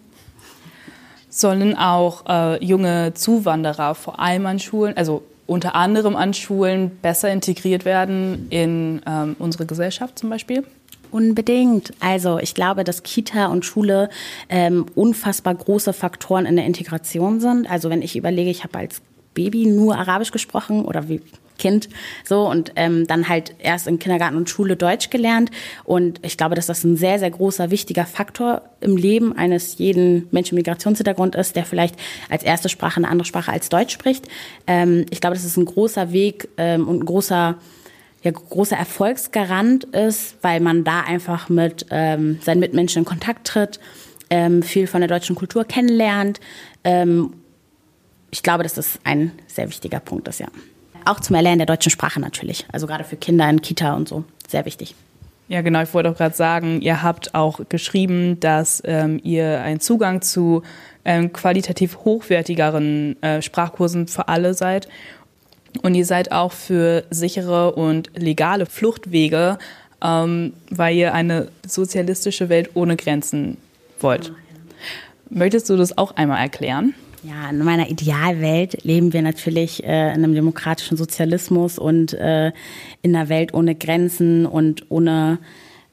Sollen 1.28 1.76
auch 1.76 2.24
äh, 2.26 2.64
junge 2.64 3.12
Zuwanderer 3.14 3.94
vor 3.94 4.18
allem 4.18 4.46
an 4.46 4.58
Schulen, 4.58 4.96
also 4.96 5.22
unter 5.46 5.74
anderem 5.74 6.16
an 6.16 6.34
Schulen, 6.34 6.90
besser 7.02 7.30
integriert 7.30 7.84
werden 7.84 8.46
in 8.50 9.00
ähm, 9.06 9.36
unsere 9.38 9.66
Gesellschaft 9.66 10.18
zum 10.18 10.30
Beispiel? 10.30 10.64
Unbedingt. 11.10 11.92
Also 12.00 12.38
ich 12.38 12.54
glaube, 12.54 12.84
dass 12.84 13.02
Kita 13.02 13.46
und 13.46 13.64
Schule 13.64 14.10
ähm, 14.50 14.86
unfassbar 14.94 15.54
große 15.54 15.94
Faktoren 15.94 16.44
in 16.44 16.56
der 16.56 16.66
Integration 16.66 17.40
sind. 17.40 17.70
Also 17.70 17.88
wenn 17.88 18.02
ich 18.02 18.14
überlege, 18.14 18.50
ich 18.50 18.62
habe 18.62 18.78
als 18.78 19.00
Baby 19.38 19.66
nur 19.66 19.96
Arabisch 19.96 20.32
gesprochen 20.32 20.84
oder 20.84 21.08
wie 21.08 21.20
Kind 21.58 21.88
so 22.24 22.48
und 22.48 22.72
ähm, 22.76 23.06
dann 23.06 23.28
halt 23.28 23.54
erst 23.58 23.86
in 23.86 23.98
Kindergarten 23.98 24.36
und 24.36 24.48
Schule 24.48 24.76
Deutsch 24.76 25.10
gelernt. 25.10 25.50
Und 25.84 26.24
ich 26.24 26.36
glaube, 26.36 26.54
dass 26.54 26.66
das 26.66 26.82
ein 26.84 26.96
sehr, 26.96 27.18
sehr 27.18 27.30
großer, 27.30 27.70
wichtiger 27.70 28.06
Faktor 28.06 28.62
im 28.80 28.96
Leben 28.96 29.36
eines 29.36 29.78
jeden 29.78 30.28
Menschen 30.30 30.54
mit 30.54 30.66
Migrationshintergrund 30.66 31.34
ist, 31.34 31.56
der 31.56 31.64
vielleicht 31.64 31.96
als 32.30 32.42
erste 32.42 32.68
Sprache 32.68 32.96
eine 32.96 33.08
andere 33.08 33.26
Sprache 33.26 33.52
als 33.52 33.68
Deutsch 33.68 33.92
spricht. 33.92 34.26
Ähm, 34.66 35.04
ich 35.10 35.20
glaube, 35.20 35.34
das 35.34 35.44
ist 35.44 35.56
ein 35.56 35.66
großer 35.66 36.12
Weg 36.12 36.48
ähm, 36.56 36.88
und 36.88 37.00
ein 37.00 37.06
großer 37.06 37.56
ja, 38.22 38.32
großer 38.32 38.76
Erfolgsgarant 38.76 39.84
ist, 39.84 40.38
weil 40.42 40.58
man 40.58 40.82
da 40.82 41.02
einfach 41.02 41.48
mit 41.48 41.86
ähm, 41.90 42.40
seinen 42.42 42.58
Mitmenschen 42.58 43.00
in 43.00 43.04
Kontakt 43.04 43.46
tritt, 43.46 43.78
ähm, 44.28 44.62
viel 44.62 44.88
von 44.88 45.00
der 45.00 45.08
deutschen 45.08 45.36
Kultur 45.36 45.64
kennenlernt. 45.64 46.40
Ähm, 46.82 47.34
ich 48.30 48.42
glaube, 48.42 48.62
dass 48.62 48.74
das 48.74 48.98
ein 49.04 49.32
sehr 49.46 49.68
wichtiger 49.68 50.00
Punkt 50.00 50.28
ist, 50.28 50.40
ja. 50.40 50.48
Auch 51.04 51.20
zum 51.20 51.36
Erlernen 51.36 51.58
der 51.58 51.66
deutschen 51.66 51.90
Sprache 51.90 52.20
natürlich. 52.20 52.66
Also 52.70 52.86
gerade 52.86 53.04
für 53.04 53.16
Kinder 53.16 53.48
in 53.48 53.62
Kita 53.62 53.94
und 53.94 54.08
so. 54.08 54.24
Sehr 54.46 54.66
wichtig. 54.66 54.94
Ja, 55.48 55.62
genau. 55.62 55.82
Ich 55.82 55.94
wollte 55.94 56.10
auch 56.10 56.16
gerade 56.16 56.36
sagen, 56.36 56.82
ihr 56.82 57.02
habt 57.02 57.34
auch 57.34 57.60
geschrieben, 57.70 58.38
dass 58.40 58.82
ähm, 58.84 59.18
ihr 59.24 59.62
einen 59.62 59.80
Zugang 59.80 60.20
zu 60.20 60.62
ähm, 61.06 61.32
qualitativ 61.32 61.98
hochwertigeren 62.04 63.20
äh, 63.22 63.40
Sprachkursen 63.40 64.08
für 64.08 64.28
alle 64.28 64.52
seid. 64.52 64.88
Und 65.82 65.94
ihr 65.94 66.04
seid 66.04 66.32
auch 66.32 66.52
für 66.52 67.04
sichere 67.10 67.72
und 67.72 68.10
legale 68.14 68.66
Fluchtwege, 68.66 69.58
ähm, 70.02 70.52
weil 70.70 70.96
ihr 70.96 71.14
eine 71.14 71.48
sozialistische 71.66 72.50
Welt 72.50 72.70
ohne 72.74 72.96
Grenzen 72.96 73.56
wollt. 74.00 74.32
Möchtest 75.30 75.70
du 75.70 75.76
das 75.76 75.96
auch 75.96 76.16
einmal 76.16 76.40
erklären? 76.40 76.94
Ja, 77.24 77.50
in 77.50 77.58
meiner 77.58 77.90
Idealwelt 77.90 78.84
leben 78.84 79.12
wir 79.12 79.22
natürlich 79.22 79.82
äh, 79.82 80.08
in 80.14 80.24
einem 80.24 80.34
demokratischen 80.34 80.96
Sozialismus 80.96 81.78
und 81.78 82.12
äh, 82.12 82.52
in 83.02 83.16
einer 83.16 83.28
Welt 83.28 83.54
ohne 83.54 83.74
Grenzen 83.74 84.46
und 84.46 84.86
ohne, 84.88 85.38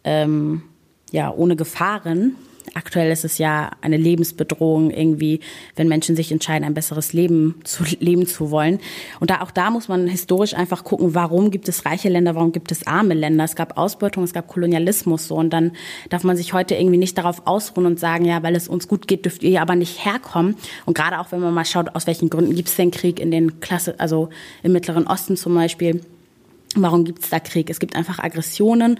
ähm, 0.04 0.64
ja, 1.12 1.32
ohne 1.32 1.56
Gefahren. 1.56 2.36
Aktuell 2.74 3.12
ist 3.12 3.24
es 3.26 3.38
ja 3.38 3.72
eine 3.82 3.98
Lebensbedrohung 3.98 4.92
irgendwie, 4.92 5.40
wenn 5.76 5.88
Menschen 5.88 6.16
sich 6.16 6.32
entscheiden, 6.32 6.66
ein 6.66 6.74
besseres 6.74 7.14
Leben 7.14 7.56
zu 7.64 7.84
leben 8.00 8.28
zu 8.28 8.52
wollen. 8.52 8.80
Und 9.20 9.30
da 9.30 9.42
auch 9.42 9.52
da 9.52 9.70
muss 9.70 9.88
man 9.88 10.08
historisch 10.08 10.54
einfach 10.54 10.84
gucken, 10.84 11.14
warum 11.14 11.52
gibt 11.52 11.70
es 11.70 11.86
reiche 11.86 12.10
Länder, 12.10 12.36
warum 12.36 12.52
gibt 12.52 12.72
es 12.72 12.88
arme 12.88 13.14
Länder? 13.14 13.44
Es 13.44 13.56
gab 13.56 13.78
Ausbeutung, 13.78 14.24
es 14.24 14.34
gab 14.34 14.48
Kolonialismus 14.48 15.28
so 15.28 15.36
und 15.36 15.52
dann 15.52 15.72
darf 16.10 16.24
man 16.24 16.38
sich 16.38 16.54
heute 16.54 16.76
irgendwie 16.76 16.98
nicht 16.98 17.18
darauf 17.18 17.46
ausruhen 17.46 17.86
und 17.86 18.00
sagen, 18.00 18.26
ja, 18.26 18.42
weil 18.44 18.56
es 18.56 18.68
uns 18.68 18.88
gut 18.88 19.08
geht, 19.08 19.26
dürft 19.26 19.44
ihr 19.44 19.62
aber 19.62 19.76
nicht 19.76 20.04
herkommen. 20.04 20.56
Und 20.86 20.96
gerade 20.96 21.20
auch 21.20 21.32
wenn 21.32 21.40
man 21.40 21.54
mal 21.54 21.66
schaut, 21.66 21.96
aus 21.96 22.08
welchen 22.08 22.30
Gründen 22.30 22.56
gibt 22.56 22.70
es 22.70 22.76
den 22.76 22.92
Krieg 22.92 23.20
in 23.20 23.32
den 23.32 23.60
Klasse, 23.60 23.96
also 24.00 24.30
im 24.64 24.72
Mittleren 24.72 25.08
Osten 25.08 25.38
zum 25.38 25.54
Beispiel. 25.54 26.02
Warum 26.76 27.06
gibt 27.06 27.24
es 27.24 27.30
da 27.30 27.40
Krieg? 27.40 27.70
Es 27.70 27.80
gibt 27.80 27.96
einfach 27.96 28.20
Aggressionen, 28.20 29.00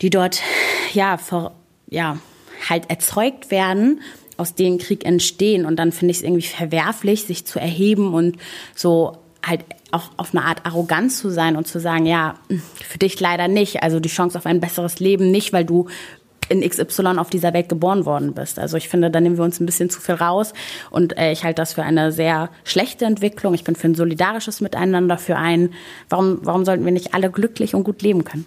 die 0.00 0.10
dort 0.10 0.40
ja 0.94 1.18
vor 1.18 1.52
ja 1.90 2.18
halt 2.68 2.90
erzeugt 2.90 3.50
werden, 3.50 4.00
aus 4.36 4.54
denen 4.54 4.78
Krieg 4.78 5.04
entstehen. 5.04 5.66
Und 5.66 5.76
dann 5.76 5.92
finde 5.92 6.12
ich 6.12 6.18
es 6.18 6.22
irgendwie 6.22 6.42
verwerflich, 6.42 7.24
sich 7.24 7.44
zu 7.46 7.60
erheben 7.60 8.14
und 8.14 8.36
so 8.74 9.18
halt 9.44 9.64
auch 9.90 10.10
auf 10.16 10.34
eine 10.34 10.44
Art 10.44 10.64
arrogant 10.64 11.12
zu 11.12 11.30
sein 11.30 11.56
und 11.56 11.66
zu 11.66 11.80
sagen, 11.80 12.06
ja, 12.06 12.34
für 12.48 12.98
dich 12.98 13.18
leider 13.20 13.48
nicht. 13.48 13.82
Also 13.82 14.00
die 14.00 14.08
Chance 14.08 14.38
auf 14.38 14.46
ein 14.46 14.60
besseres 14.60 15.00
Leben 15.00 15.30
nicht, 15.30 15.52
weil 15.52 15.64
du 15.64 15.88
in 16.48 16.60
XY 16.60 17.18
auf 17.18 17.30
dieser 17.30 17.52
Welt 17.52 17.68
geboren 17.68 18.04
worden 18.04 18.34
bist. 18.34 18.58
Also 18.58 18.76
ich 18.76 18.88
finde, 18.88 19.10
da 19.10 19.20
nehmen 19.20 19.38
wir 19.38 19.44
uns 19.44 19.60
ein 19.60 19.66
bisschen 19.66 19.90
zu 19.90 20.00
viel 20.00 20.16
raus 20.16 20.52
und 20.90 21.16
äh, 21.16 21.32
ich 21.32 21.44
halte 21.44 21.62
das 21.62 21.72
für 21.72 21.82
eine 21.82 22.12
sehr 22.12 22.50
schlechte 22.64 23.04
Entwicklung. 23.04 23.54
Ich 23.54 23.64
bin 23.64 23.74
für 23.74 23.88
ein 23.88 23.94
solidarisches 23.94 24.60
Miteinander, 24.60 25.18
für 25.18 25.36
ein, 25.36 25.70
warum, 26.08 26.38
warum 26.42 26.64
sollten 26.64 26.84
wir 26.84 26.92
nicht 26.92 27.14
alle 27.14 27.30
glücklich 27.30 27.74
und 27.74 27.84
gut 27.84 28.02
leben 28.02 28.24
können? 28.24 28.44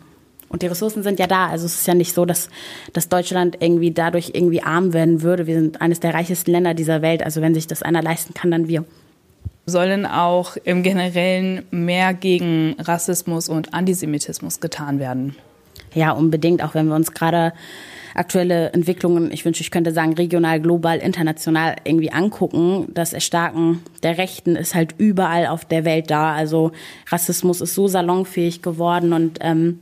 Und 0.49 0.61
die 0.61 0.67
Ressourcen 0.67 1.03
sind 1.03 1.19
ja 1.19 1.27
da. 1.27 1.47
Also 1.47 1.65
es 1.65 1.75
ist 1.75 1.87
ja 1.87 1.93
nicht 1.93 2.13
so, 2.13 2.25
dass, 2.25 2.49
dass 2.93 3.09
Deutschland 3.09 3.57
irgendwie 3.59 3.91
dadurch 3.91 4.31
irgendwie 4.33 4.61
arm 4.61 4.93
werden 4.93 5.21
würde. 5.21 5.47
Wir 5.47 5.55
sind 5.55 5.81
eines 5.81 5.99
der 5.99 6.13
reichsten 6.13 6.51
Länder 6.51 6.73
dieser 6.73 7.01
Welt. 7.01 7.23
Also 7.23 7.41
wenn 7.41 7.53
sich 7.53 7.67
das 7.67 7.83
einer 7.83 8.01
leisten 8.01 8.33
kann, 8.33 8.51
dann 8.51 8.67
wir. 8.67 8.85
Sollen 9.65 10.05
auch 10.05 10.57
im 10.63 10.83
Generellen 10.83 11.63
mehr 11.71 12.13
gegen 12.13 12.75
Rassismus 12.79 13.49
und 13.49 13.73
Antisemitismus 13.73 14.59
getan 14.59 14.99
werden? 14.99 15.35
Ja, 15.93 16.11
unbedingt. 16.11 16.63
Auch 16.63 16.75
wenn 16.75 16.87
wir 16.87 16.95
uns 16.95 17.13
gerade 17.13 17.53
aktuelle 18.13 18.71
Entwicklungen, 18.73 19.31
ich 19.31 19.43
wünsche, 19.43 19.61
ich 19.61 19.71
könnte 19.71 19.91
sagen, 19.91 20.13
regional, 20.13 20.59
global, 20.59 20.99
international 20.99 21.75
irgendwie 21.83 22.11
angucken. 22.11 22.87
Das 22.93 23.13
Erstarken 23.13 23.81
der 24.03 24.17
Rechten 24.17 24.55
ist 24.55 24.75
halt 24.75 24.95
überall 24.97 25.47
auf 25.47 25.65
der 25.65 25.83
Welt 25.83 26.11
da. 26.11 26.33
Also 26.33 26.71
Rassismus 27.07 27.61
ist 27.61 27.75
so 27.75 27.87
salonfähig 27.87 28.61
geworden 28.61 29.13
und 29.13 29.39
ähm, 29.41 29.79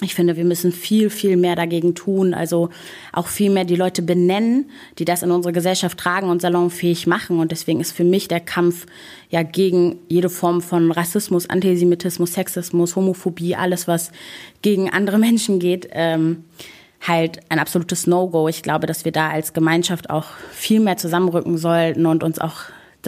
ich 0.00 0.14
finde, 0.14 0.36
wir 0.36 0.44
müssen 0.44 0.70
viel, 0.70 1.10
viel 1.10 1.36
mehr 1.36 1.56
dagegen 1.56 1.96
tun. 1.96 2.32
Also 2.32 2.68
auch 3.12 3.26
viel 3.26 3.50
mehr 3.50 3.64
die 3.64 3.74
Leute 3.74 4.00
benennen, 4.00 4.70
die 4.98 5.04
das 5.04 5.24
in 5.24 5.32
unsere 5.32 5.52
Gesellschaft 5.52 5.98
tragen 5.98 6.28
und 6.28 6.40
salonfähig 6.40 7.08
machen. 7.08 7.40
Und 7.40 7.50
deswegen 7.50 7.80
ist 7.80 7.90
für 7.90 8.04
mich 8.04 8.28
der 8.28 8.38
Kampf 8.38 8.86
ja 9.28 9.42
gegen 9.42 9.98
jede 10.08 10.30
Form 10.30 10.62
von 10.62 10.92
Rassismus, 10.92 11.50
Antisemitismus, 11.50 12.34
Sexismus, 12.34 12.94
Homophobie, 12.94 13.56
alles, 13.56 13.88
was 13.88 14.12
gegen 14.62 14.88
andere 14.88 15.18
Menschen 15.28 15.58
geht, 15.58 15.88
ähm, 15.90 16.44
halt 17.00 17.40
ein 17.48 17.58
absolutes 17.58 18.06
No-Go. 18.06 18.46
Ich 18.46 18.62
glaube, 18.62 18.86
dass 18.86 19.04
wir 19.04 19.12
da 19.12 19.30
als 19.30 19.52
Gemeinschaft 19.52 20.10
auch 20.10 20.26
viel 20.52 20.78
mehr 20.78 20.96
zusammenrücken 20.96 21.58
sollten 21.58 22.06
und 22.06 22.22
uns 22.22 22.38
auch 22.38 22.56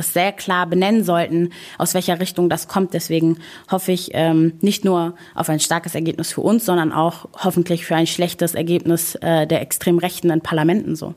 das 0.01 0.13
sehr 0.13 0.33
klar 0.33 0.67
benennen 0.67 1.05
sollten, 1.05 1.51
aus 1.79 1.95
welcher 1.95 2.19
Richtung 2.21 2.49
das 2.49 2.69
kommt. 2.69 2.95
Deswegen 2.95 3.39
hoffe 3.71 3.93
ich 3.93 4.11
ähm, 4.15 4.55
nicht 4.61 4.85
nur 4.85 5.15
auf 5.35 5.49
ein 5.49 5.61
starkes 5.61 5.95
Ergebnis 5.95 6.33
für 6.33 6.41
uns, 6.41 6.65
sondern 6.65 6.93
auch 6.93 7.29
hoffentlich 7.37 7.85
für 7.85 7.97
ein 7.97 8.07
schlechtes 8.07 8.55
Ergebnis 8.55 9.15
äh, 9.17 9.47
der 9.47 9.61
extrem 9.61 9.99
Rechten 9.99 10.31
in 10.31 10.41
Parlamenten 10.41 10.97
so. 10.97 11.15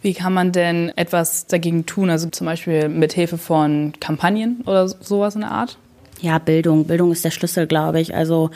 Wie 0.00 0.14
kann 0.14 0.32
man 0.32 0.52
denn 0.52 0.92
etwas 0.96 1.46
dagegen 1.46 1.84
tun? 1.84 2.08
Also 2.08 2.28
zum 2.28 2.46
Beispiel 2.46 2.88
mit 2.88 3.12
Hilfe 3.12 3.36
von 3.36 3.92
Kampagnen 3.98 4.62
oder 4.64 4.86
sowas 4.88 5.34
in 5.34 5.40
der 5.40 5.50
Art? 5.50 5.76
Ja, 6.20 6.38
Bildung. 6.38 6.86
Bildung 6.86 7.12
ist 7.12 7.24
der 7.24 7.30
Schlüssel, 7.30 7.68
glaube 7.68 8.00
ich. 8.00 8.14
Also 8.14 8.50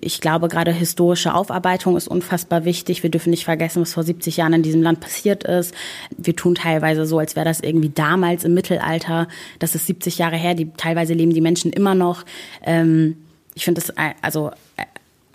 ich 0.00 0.20
glaube, 0.20 0.48
gerade 0.48 0.72
historische 0.72 1.32
Aufarbeitung 1.32 1.96
ist 1.96 2.06
unfassbar 2.06 2.66
wichtig. 2.66 3.02
Wir 3.02 3.10
dürfen 3.10 3.30
nicht 3.30 3.46
vergessen, 3.46 3.80
was 3.80 3.94
vor 3.94 4.02
70 4.02 4.36
Jahren 4.36 4.52
in 4.52 4.62
diesem 4.62 4.82
Land 4.82 5.00
passiert 5.00 5.44
ist. 5.44 5.74
Wir 6.16 6.36
tun 6.36 6.54
teilweise 6.54 7.06
so, 7.06 7.18
als 7.18 7.34
wäre 7.34 7.46
das 7.46 7.60
irgendwie 7.60 7.88
damals 7.88 8.44
im 8.44 8.52
Mittelalter. 8.52 9.26
Das 9.58 9.74
ist 9.74 9.86
70 9.86 10.18
Jahre 10.18 10.36
her. 10.36 10.54
Die, 10.54 10.70
teilweise 10.76 11.14
leben 11.14 11.32
die 11.32 11.40
Menschen 11.40 11.72
immer 11.72 11.94
noch. 11.94 12.24
Ähm, 12.62 13.16
ich 13.54 13.64
finde 13.64 13.80
das 13.80 13.94
also 14.20 14.50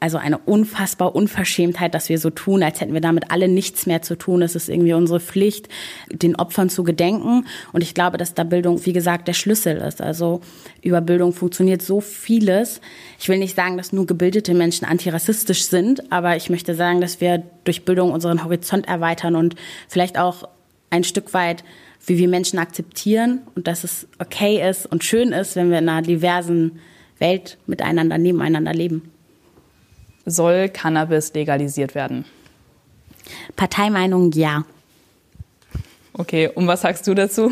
also 0.04 0.18
eine 0.18 0.38
unfassbar 0.38 1.16
Unverschämtheit, 1.16 1.94
dass 1.94 2.10
wir 2.10 2.20
so 2.20 2.30
tun, 2.30 2.62
als 2.62 2.82
hätten 2.82 2.94
wir 2.94 3.00
damit 3.00 3.32
alle 3.32 3.48
nichts 3.48 3.86
mehr 3.86 4.02
zu 4.02 4.18
tun. 4.18 4.42
Es 4.42 4.54
ist 4.54 4.68
irgendwie 4.68 4.92
unsere 4.92 5.22
Pflicht, 5.22 5.70
den 6.12 6.36
Opfern 6.36 6.68
zu 6.70 6.84
gedenken. 6.84 7.46
Und 7.72 7.84
ich 7.84 7.94
glaube, 7.94 8.18
dass 8.18 8.34
da 8.34 8.44
Bildung, 8.44 8.86
wie 8.86 8.92
gesagt, 8.92 9.30
der 9.30 9.34
Schlüssel 9.34 9.78
ist. 9.78 10.02
Also 10.02 10.42
über 10.82 11.00
Bildung 11.00 11.32
funktioniert 11.32 11.82
so 11.82 12.02
vieles. 12.02 12.82
Ich 13.18 13.30
will 13.30 13.38
nicht 13.38 13.56
sagen, 13.56 13.78
dass 13.78 13.94
nur 13.94 14.06
gebildete 14.06 14.54
Menschen 14.54 14.86
antirassistisch 14.86 15.64
sind, 15.64 16.12
aber 16.12 16.36
ich 16.36 16.50
möchte 16.50 16.76
sagen, 16.76 17.00
dass 17.00 17.22
wir 17.22 17.42
durch 17.64 17.86
Bildung 17.86 18.12
unseren 18.12 18.44
Horizont 18.44 18.90
erweitern 18.90 19.38
und 19.38 19.56
vielleicht 19.88 20.20
auch 20.20 20.50
ein 20.90 21.06
Stück 21.06 21.34
weit 21.34 21.64
wie 22.06 22.18
wir 22.18 22.28
Menschen 22.28 22.60
akzeptieren 22.60 23.40
und 23.56 23.68
dass 23.68 23.86
es 23.86 24.10
okay 24.20 24.70
ist 24.70 24.86
und 24.86 25.06
schön 25.06 25.32
ist, 25.32 25.56
wenn 25.56 25.72
wir 25.72 25.80
in 25.80 25.88
einer 25.88 26.02
diversen 26.02 26.82
Welt 27.18 27.58
miteinander, 27.66 28.18
nebeneinander 28.18 28.74
leben 28.74 29.13
soll 30.26 30.70
Cannabis 30.70 31.34
legalisiert 31.34 31.96
werden? 31.96 32.26
Parteimeinung 33.56 34.32
ja. 34.32 34.66
Okay, 36.14 36.48
und 36.48 36.68
was 36.68 36.82
sagst 36.82 37.08
du 37.08 37.14
dazu? 37.14 37.52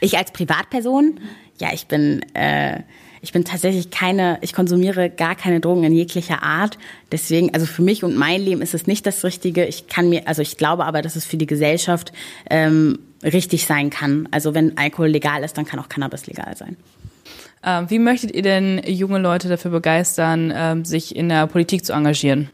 Ich 0.00 0.18
als 0.18 0.32
Privatperson, 0.32 1.20
ja, 1.58 1.72
ich 1.72 1.86
bin, 1.86 2.20
äh, 2.34 2.80
ich 3.22 3.32
bin 3.32 3.44
tatsächlich 3.44 3.90
keine, 3.90 4.38
ich 4.42 4.52
konsumiere 4.52 5.08
gar 5.08 5.34
keine 5.34 5.60
Drogen 5.60 5.84
in 5.84 5.94
jeglicher 5.94 6.42
Art. 6.42 6.76
Deswegen, 7.10 7.54
also 7.54 7.64
für 7.64 7.80
mich 7.80 8.04
und 8.04 8.16
mein 8.16 8.42
Leben 8.42 8.60
ist 8.60 8.74
es 8.74 8.86
nicht 8.86 9.06
das 9.06 9.24
Richtige. 9.24 9.64
Ich 9.64 9.86
kann 9.86 10.10
mir, 10.10 10.28
also 10.28 10.42
ich 10.42 10.58
glaube 10.58 10.84
aber, 10.84 11.00
dass 11.00 11.16
es 11.16 11.24
für 11.24 11.38
die 11.38 11.46
Gesellschaft 11.46 12.12
ähm, 12.50 12.98
richtig 13.22 13.64
sein 13.64 13.88
kann. 13.88 14.28
Also 14.30 14.52
wenn 14.52 14.76
Alkohol 14.76 15.08
legal 15.08 15.42
ist, 15.42 15.56
dann 15.56 15.64
kann 15.64 15.80
auch 15.80 15.88
Cannabis 15.88 16.26
legal 16.26 16.54
sein. 16.56 16.76
Ähm, 17.64 17.88
wie 17.88 17.98
möchtet 17.98 18.34
ihr 18.34 18.42
denn 18.42 18.82
junge 18.86 19.18
Leute 19.18 19.48
dafür 19.48 19.70
begeistern, 19.70 20.52
ähm, 20.54 20.84
sich 20.84 21.16
in 21.16 21.28
der 21.28 21.46
Politik 21.46 21.84
zu 21.84 21.92
engagieren? 21.92 22.50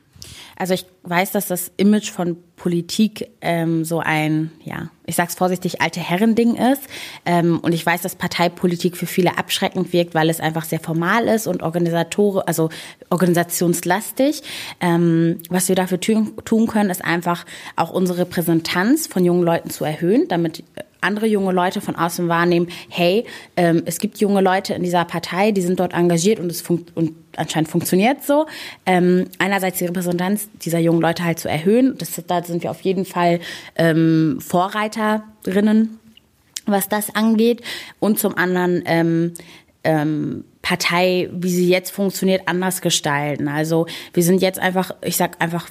Also 0.60 0.74
ich 0.74 0.84
weiß, 1.04 1.32
dass 1.32 1.46
das 1.46 1.72
Image 1.78 2.10
von 2.10 2.36
Politik 2.56 3.30
ähm, 3.40 3.82
so 3.86 4.00
ein, 4.00 4.52
ja, 4.62 4.90
ich 5.06 5.16
sag's 5.16 5.34
vorsichtig, 5.34 5.80
alte 5.80 6.00
Herren-Ding 6.00 6.54
ist. 6.54 6.82
Ähm, 7.24 7.58
und 7.60 7.72
ich 7.72 7.86
weiß, 7.86 8.02
dass 8.02 8.14
Parteipolitik 8.14 8.98
für 8.98 9.06
viele 9.06 9.38
abschreckend 9.38 9.94
wirkt, 9.94 10.14
weil 10.14 10.28
es 10.28 10.38
einfach 10.38 10.64
sehr 10.64 10.78
formal 10.78 11.28
ist 11.28 11.46
und 11.46 11.62
Organisator, 11.62 12.46
also 12.46 12.68
organisationslastig. 13.08 14.42
Ähm, 14.82 15.38
was 15.48 15.68
wir 15.68 15.76
dafür 15.76 15.98
tun 15.98 16.66
können, 16.66 16.90
ist 16.90 17.02
einfach 17.02 17.46
auch 17.76 17.90
unsere 17.90 18.18
Repräsentanz 18.18 19.06
von 19.06 19.24
jungen 19.24 19.42
Leuten 19.42 19.70
zu 19.70 19.86
erhöhen, 19.86 20.28
damit 20.28 20.62
andere 21.00 21.26
junge 21.26 21.52
Leute 21.52 21.80
von 21.80 21.96
außen 21.96 22.28
wahrnehmen, 22.28 22.68
hey, 22.88 23.24
ähm, 23.56 23.82
es 23.86 23.98
gibt 23.98 24.18
junge 24.18 24.40
Leute 24.40 24.74
in 24.74 24.82
dieser 24.82 25.04
Partei, 25.04 25.52
die 25.52 25.62
sind 25.62 25.80
dort 25.80 25.92
engagiert 25.92 26.40
und 26.40 26.50
es 26.50 26.62
und 26.68 27.12
anscheinend 27.36 27.68
funktioniert 27.68 28.22
so. 28.24 28.46
Ähm, 28.86 29.26
einerseits 29.38 29.78
die 29.78 29.86
Repräsentanz 29.86 30.48
dieser 30.62 30.78
jungen 30.78 31.00
Leute 31.00 31.24
halt 31.24 31.38
zu 31.38 31.48
erhöhen. 31.48 31.96
Das, 31.98 32.20
da 32.26 32.42
sind 32.42 32.62
wir 32.62 32.70
auf 32.70 32.80
jeden 32.82 33.04
Fall 33.04 33.40
ähm, 33.76 34.38
Vorreiterinnen, 34.40 35.98
was 36.66 36.88
das 36.88 37.14
angeht. 37.14 37.62
Und 37.98 38.18
zum 38.18 38.36
anderen 38.36 38.82
ähm, 38.86 39.34
ähm, 39.84 40.44
Partei, 40.62 41.28
wie 41.32 41.50
sie 41.50 41.68
jetzt 41.68 41.90
funktioniert, 41.90 42.42
anders 42.46 42.80
gestalten. 42.80 43.48
Also 43.48 43.86
wir 44.12 44.22
sind 44.22 44.42
jetzt 44.42 44.58
einfach, 44.58 44.94
ich 45.02 45.16
sag 45.16 45.40
einfach 45.40 45.68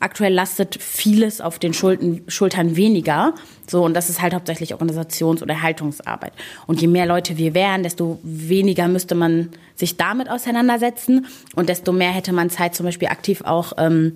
aktuell 0.00 0.32
lastet 0.32 0.80
vieles 0.80 1.40
auf 1.40 1.58
den 1.58 1.74
Schulden, 1.74 2.22
Schultern 2.28 2.76
weniger. 2.76 3.34
So, 3.68 3.84
und 3.84 3.94
das 3.94 4.10
ist 4.10 4.22
halt 4.22 4.34
hauptsächlich 4.34 4.74
Organisations- 4.74 5.42
oder 5.42 5.54
Erhaltungsarbeit. 5.54 6.32
Und 6.66 6.80
je 6.80 6.88
mehr 6.88 7.06
Leute 7.06 7.36
wir 7.36 7.54
wären, 7.54 7.82
desto 7.82 8.18
weniger 8.22 8.88
müsste 8.88 9.14
man 9.14 9.50
sich 9.74 9.96
damit 9.96 10.30
auseinandersetzen 10.30 11.26
und 11.54 11.68
desto 11.68 11.92
mehr 11.92 12.10
hätte 12.10 12.32
man 12.32 12.50
Zeit, 12.50 12.74
zum 12.74 12.86
Beispiel 12.86 13.08
aktiv 13.08 13.42
auch 13.42 13.74
ähm, 13.78 14.14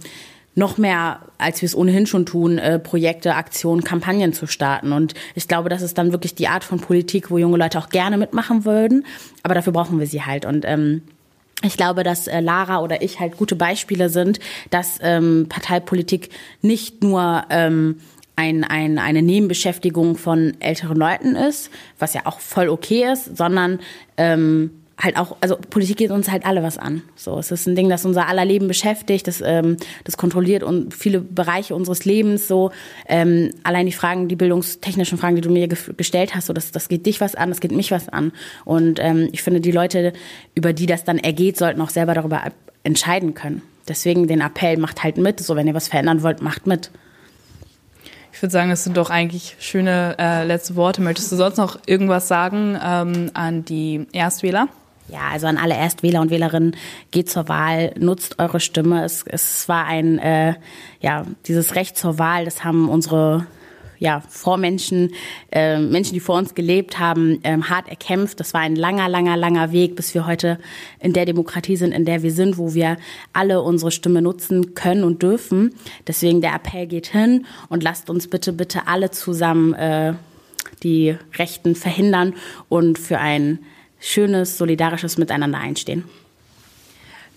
noch 0.54 0.78
mehr, 0.78 1.20
als 1.38 1.62
wir 1.62 1.66
es 1.66 1.76
ohnehin 1.76 2.06
schon 2.06 2.26
tun, 2.26 2.58
äh, 2.58 2.78
Projekte, 2.78 3.34
Aktionen, 3.34 3.84
Kampagnen 3.84 4.32
zu 4.32 4.46
starten. 4.46 4.92
Und 4.92 5.14
ich 5.34 5.48
glaube, 5.48 5.68
das 5.68 5.82
ist 5.82 5.96
dann 5.96 6.12
wirklich 6.12 6.34
die 6.34 6.48
Art 6.48 6.64
von 6.64 6.80
Politik, 6.80 7.30
wo 7.30 7.38
junge 7.38 7.56
Leute 7.56 7.78
auch 7.78 7.88
gerne 7.88 8.18
mitmachen 8.18 8.64
würden. 8.64 9.06
Aber 9.42 9.54
dafür 9.54 9.72
brauchen 9.72 10.00
wir 10.00 10.06
sie 10.06 10.22
halt. 10.22 10.44
Und 10.44 10.64
ähm, 10.66 11.02
ich 11.62 11.76
glaube, 11.76 12.02
dass 12.02 12.26
äh, 12.26 12.40
Lara 12.40 12.80
oder 12.80 13.02
ich 13.02 13.20
halt 13.20 13.36
gute 13.36 13.56
Beispiele 13.56 14.08
sind, 14.08 14.40
dass 14.70 14.98
ähm, 15.02 15.46
Parteipolitik 15.48 16.30
nicht 16.62 17.02
nur 17.02 17.44
ähm, 17.50 18.00
ein, 18.36 18.64
ein, 18.64 18.98
eine 18.98 19.20
Nebenbeschäftigung 19.20 20.16
von 20.16 20.56
älteren 20.60 20.96
Leuten 20.96 21.36
ist, 21.36 21.70
was 21.98 22.14
ja 22.14 22.22
auch 22.24 22.40
voll 22.40 22.68
okay 22.70 23.12
ist, 23.12 23.36
sondern 23.36 23.80
ähm, 24.16 24.79
halt 25.00 25.16
auch, 25.16 25.36
also 25.40 25.56
Politik 25.70 25.96
geht 25.96 26.10
uns 26.10 26.30
halt 26.30 26.44
alle 26.44 26.62
was 26.62 26.78
an. 26.78 27.02
So, 27.16 27.38
es 27.38 27.50
ist 27.50 27.66
ein 27.66 27.74
Ding, 27.74 27.88
das 27.88 28.04
unser 28.04 28.28
aller 28.28 28.44
Leben 28.44 28.68
beschäftigt, 28.68 29.26
das, 29.26 29.42
ähm, 29.44 29.76
das 30.04 30.16
kontrolliert 30.16 30.62
und 30.62 30.94
viele 30.94 31.20
Bereiche 31.20 31.74
unseres 31.74 32.04
Lebens. 32.04 32.46
So, 32.48 32.70
ähm, 33.06 33.50
allein 33.62 33.86
die 33.86 33.92
Fragen, 33.92 34.28
die 34.28 34.36
bildungstechnischen 34.36 35.18
Fragen, 35.18 35.36
die 35.36 35.42
du 35.42 35.50
mir 35.50 35.68
ge 35.68 35.78
gestellt 35.96 36.34
hast, 36.34 36.46
so, 36.46 36.52
das, 36.52 36.70
das 36.70 36.88
geht 36.88 37.06
dich 37.06 37.20
was 37.20 37.34
an, 37.34 37.48
das 37.48 37.60
geht 37.60 37.72
mich 37.72 37.90
was 37.90 38.08
an. 38.08 38.32
Und 38.64 38.98
ähm, 39.00 39.28
ich 39.32 39.42
finde, 39.42 39.60
die 39.60 39.72
Leute, 39.72 40.12
über 40.54 40.72
die 40.72 40.86
das 40.86 41.04
dann 41.04 41.18
ergeht, 41.18 41.56
sollten 41.56 41.80
auch 41.80 41.90
selber 41.90 42.14
darüber 42.14 42.42
entscheiden 42.82 43.34
können. 43.34 43.62
Deswegen 43.88 44.28
den 44.28 44.40
Appell, 44.40 44.76
macht 44.76 45.02
halt 45.02 45.16
mit. 45.16 45.40
So, 45.40 45.56
wenn 45.56 45.66
ihr 45.66 45.74
was 45.74 45.88
verändern 45.88 46.22
wollt, 46.22 46.42
macht 46.42 46.66
mit. 46.66 46.90
Ich 48.32 48.40
würde 48.40 48.52
sagen, 48.52 48.70
es 48.70 48.84
sind 48.84 48.96
doch 48.96 49.10
eigentlich 49.10 49.56
schöne 49.58 50.14
äh, 50.18 50.44
letzte 50.44 50.76
Worte. 50.76 51.02
Möchtest 51.02 51.32
du 51.32 51.36
sonst 51.36 51.56
noch 51.56 51.78
irgendwas 51.86 52.28
sagen 52.28 52.78
ähm, 52.82 53.30
an 53.34 53.64
die 53.64 54.06
Erstwähler? 54.12 54.68
Ja, 55.10 55.28
also 55.32 55.46
an 55.46 55.56
alle 55.56 55.74
Erstwähler 55.74 56.20
und 56.20 56.30
Wählerinnen, 56.30 56.76
geht 57.10 57.28
zur 57.28 57.48
Wahl, 57.48 57.92
nutzt 57.98 58.38
eure 58.38 58.60
Stimme. 58.60 59.04
Es, 59.04 59.24
es 59.26 59.68
war 59.68 59.86
ein, 59.86 60.18
äh, 60.18 60.54
ja, 61.00 61.26
dieses 61.46 61.74
Recht 61.74 61.96
zur 61.96 62.18
Wahl, 62.18 62.44
das 62.44 62.62
haben 62.62 62.88
unsere 62.88 63.46
ja, 63.98 64.22
Vormenschen, 64.28 65.12
äh, 65.52 65.78
Menschen, 65.78 66.14
die 66.14 66.20
vor 66.20 66.38
uns 66.38 66.54
gelebt 66.54 66.98
haben, 66.98 67.40
ähm, 67.44 67.68
hart 67.68 67.88
erkämpft. 67.88 68.40
Das 68.40 68.54
war 68.54 68.62
ein 68.62 68.74
langer, 68.74 69.08
langer, 69.08 69.36
langer 69.36 69.72
Weg, 69.72 69.94
bis 69.94 70.14
wir 70.14 70.26
heute 70.26 70.58
in 71.00 71.12
der 71.12 71.26
Demokratie 71.26 71.76
sind, 71.76 71.92
in 71.92 72.06
der 72.06 72.22
wir 72.22 72.32
sind, 72.32 72.56
wo 72.56 72.72
wir 72.72 72.96
alle 73.34 73.60
unsere 73.60 73.90
Stimme 73.90 74.22
nutzen 74.22 74.74
können 74.74 75.04
und 75.04 75.22
dürfen. 75.22 75.74
Deswegen 76.06 76.40
der 76.40 76.54
Appell 76.54 76.86
geht 76.86 77.08
hin 77.08 77.46
und 77.68 77.82
lasst 77.82 78.08
uns 78.08 78.26
bitte, 78.28 78.54
bitte 78.54 78.86
alle 78.86 79.10
zusammen 79.10 79.74
äh, 79.74 80.14
die 80.82 81.16
Rechten 81.36 81.74
verhindern 81.74 82.34
und 82.70 82.98
für 82.98 83.18
ein 83.18 83.58
schönes, 84.00 84.58
solidarisches 84.58 85.18
Miteinander 85.18 85.58
einstehen. 85.58 86.04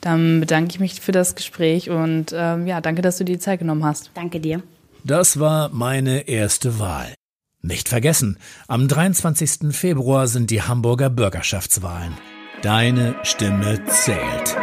Dann 0.01 0.39
bedanke 0.39 0.71
ich 0.71 0.79
mich 0.79 0.99
für 0.99 1.11
das 1.11 1.35
Gespräch 1.35 1.89
und 1.89 2.33
ähm, 2.33 2.67
ja, 2.67 2.81
danke, 2.81 3.01
dass 3.01 3.17
du 3.17 3.23
dir 3.23 3.33
die 3.33 3.39
Zeit 3.39 3.59
genommen 3.59 3.85
hast. 3.85 4.11
Danke 4.15 4.39
dir. 4.39 4.61
Das 5.03 5.39
war 5.39 5.69
meine 5.69 6.27
erste 6.27 6.79
Wahl. 6.79 7.13
Nicht 7.61 7.87
vergessen, 7.87 8.37
am 8.67 8.89
23. 8.89 9.73
Februar 9.73 10.27
sind 10.27 10.51
die 10.51 10.61
Hamburger 10.61 11.09
Bürgerschaftswahlen. 11.09 12.13
Deine 12.61 13.15
Stimme 13.23 13.83
zählt. 13.85 14.57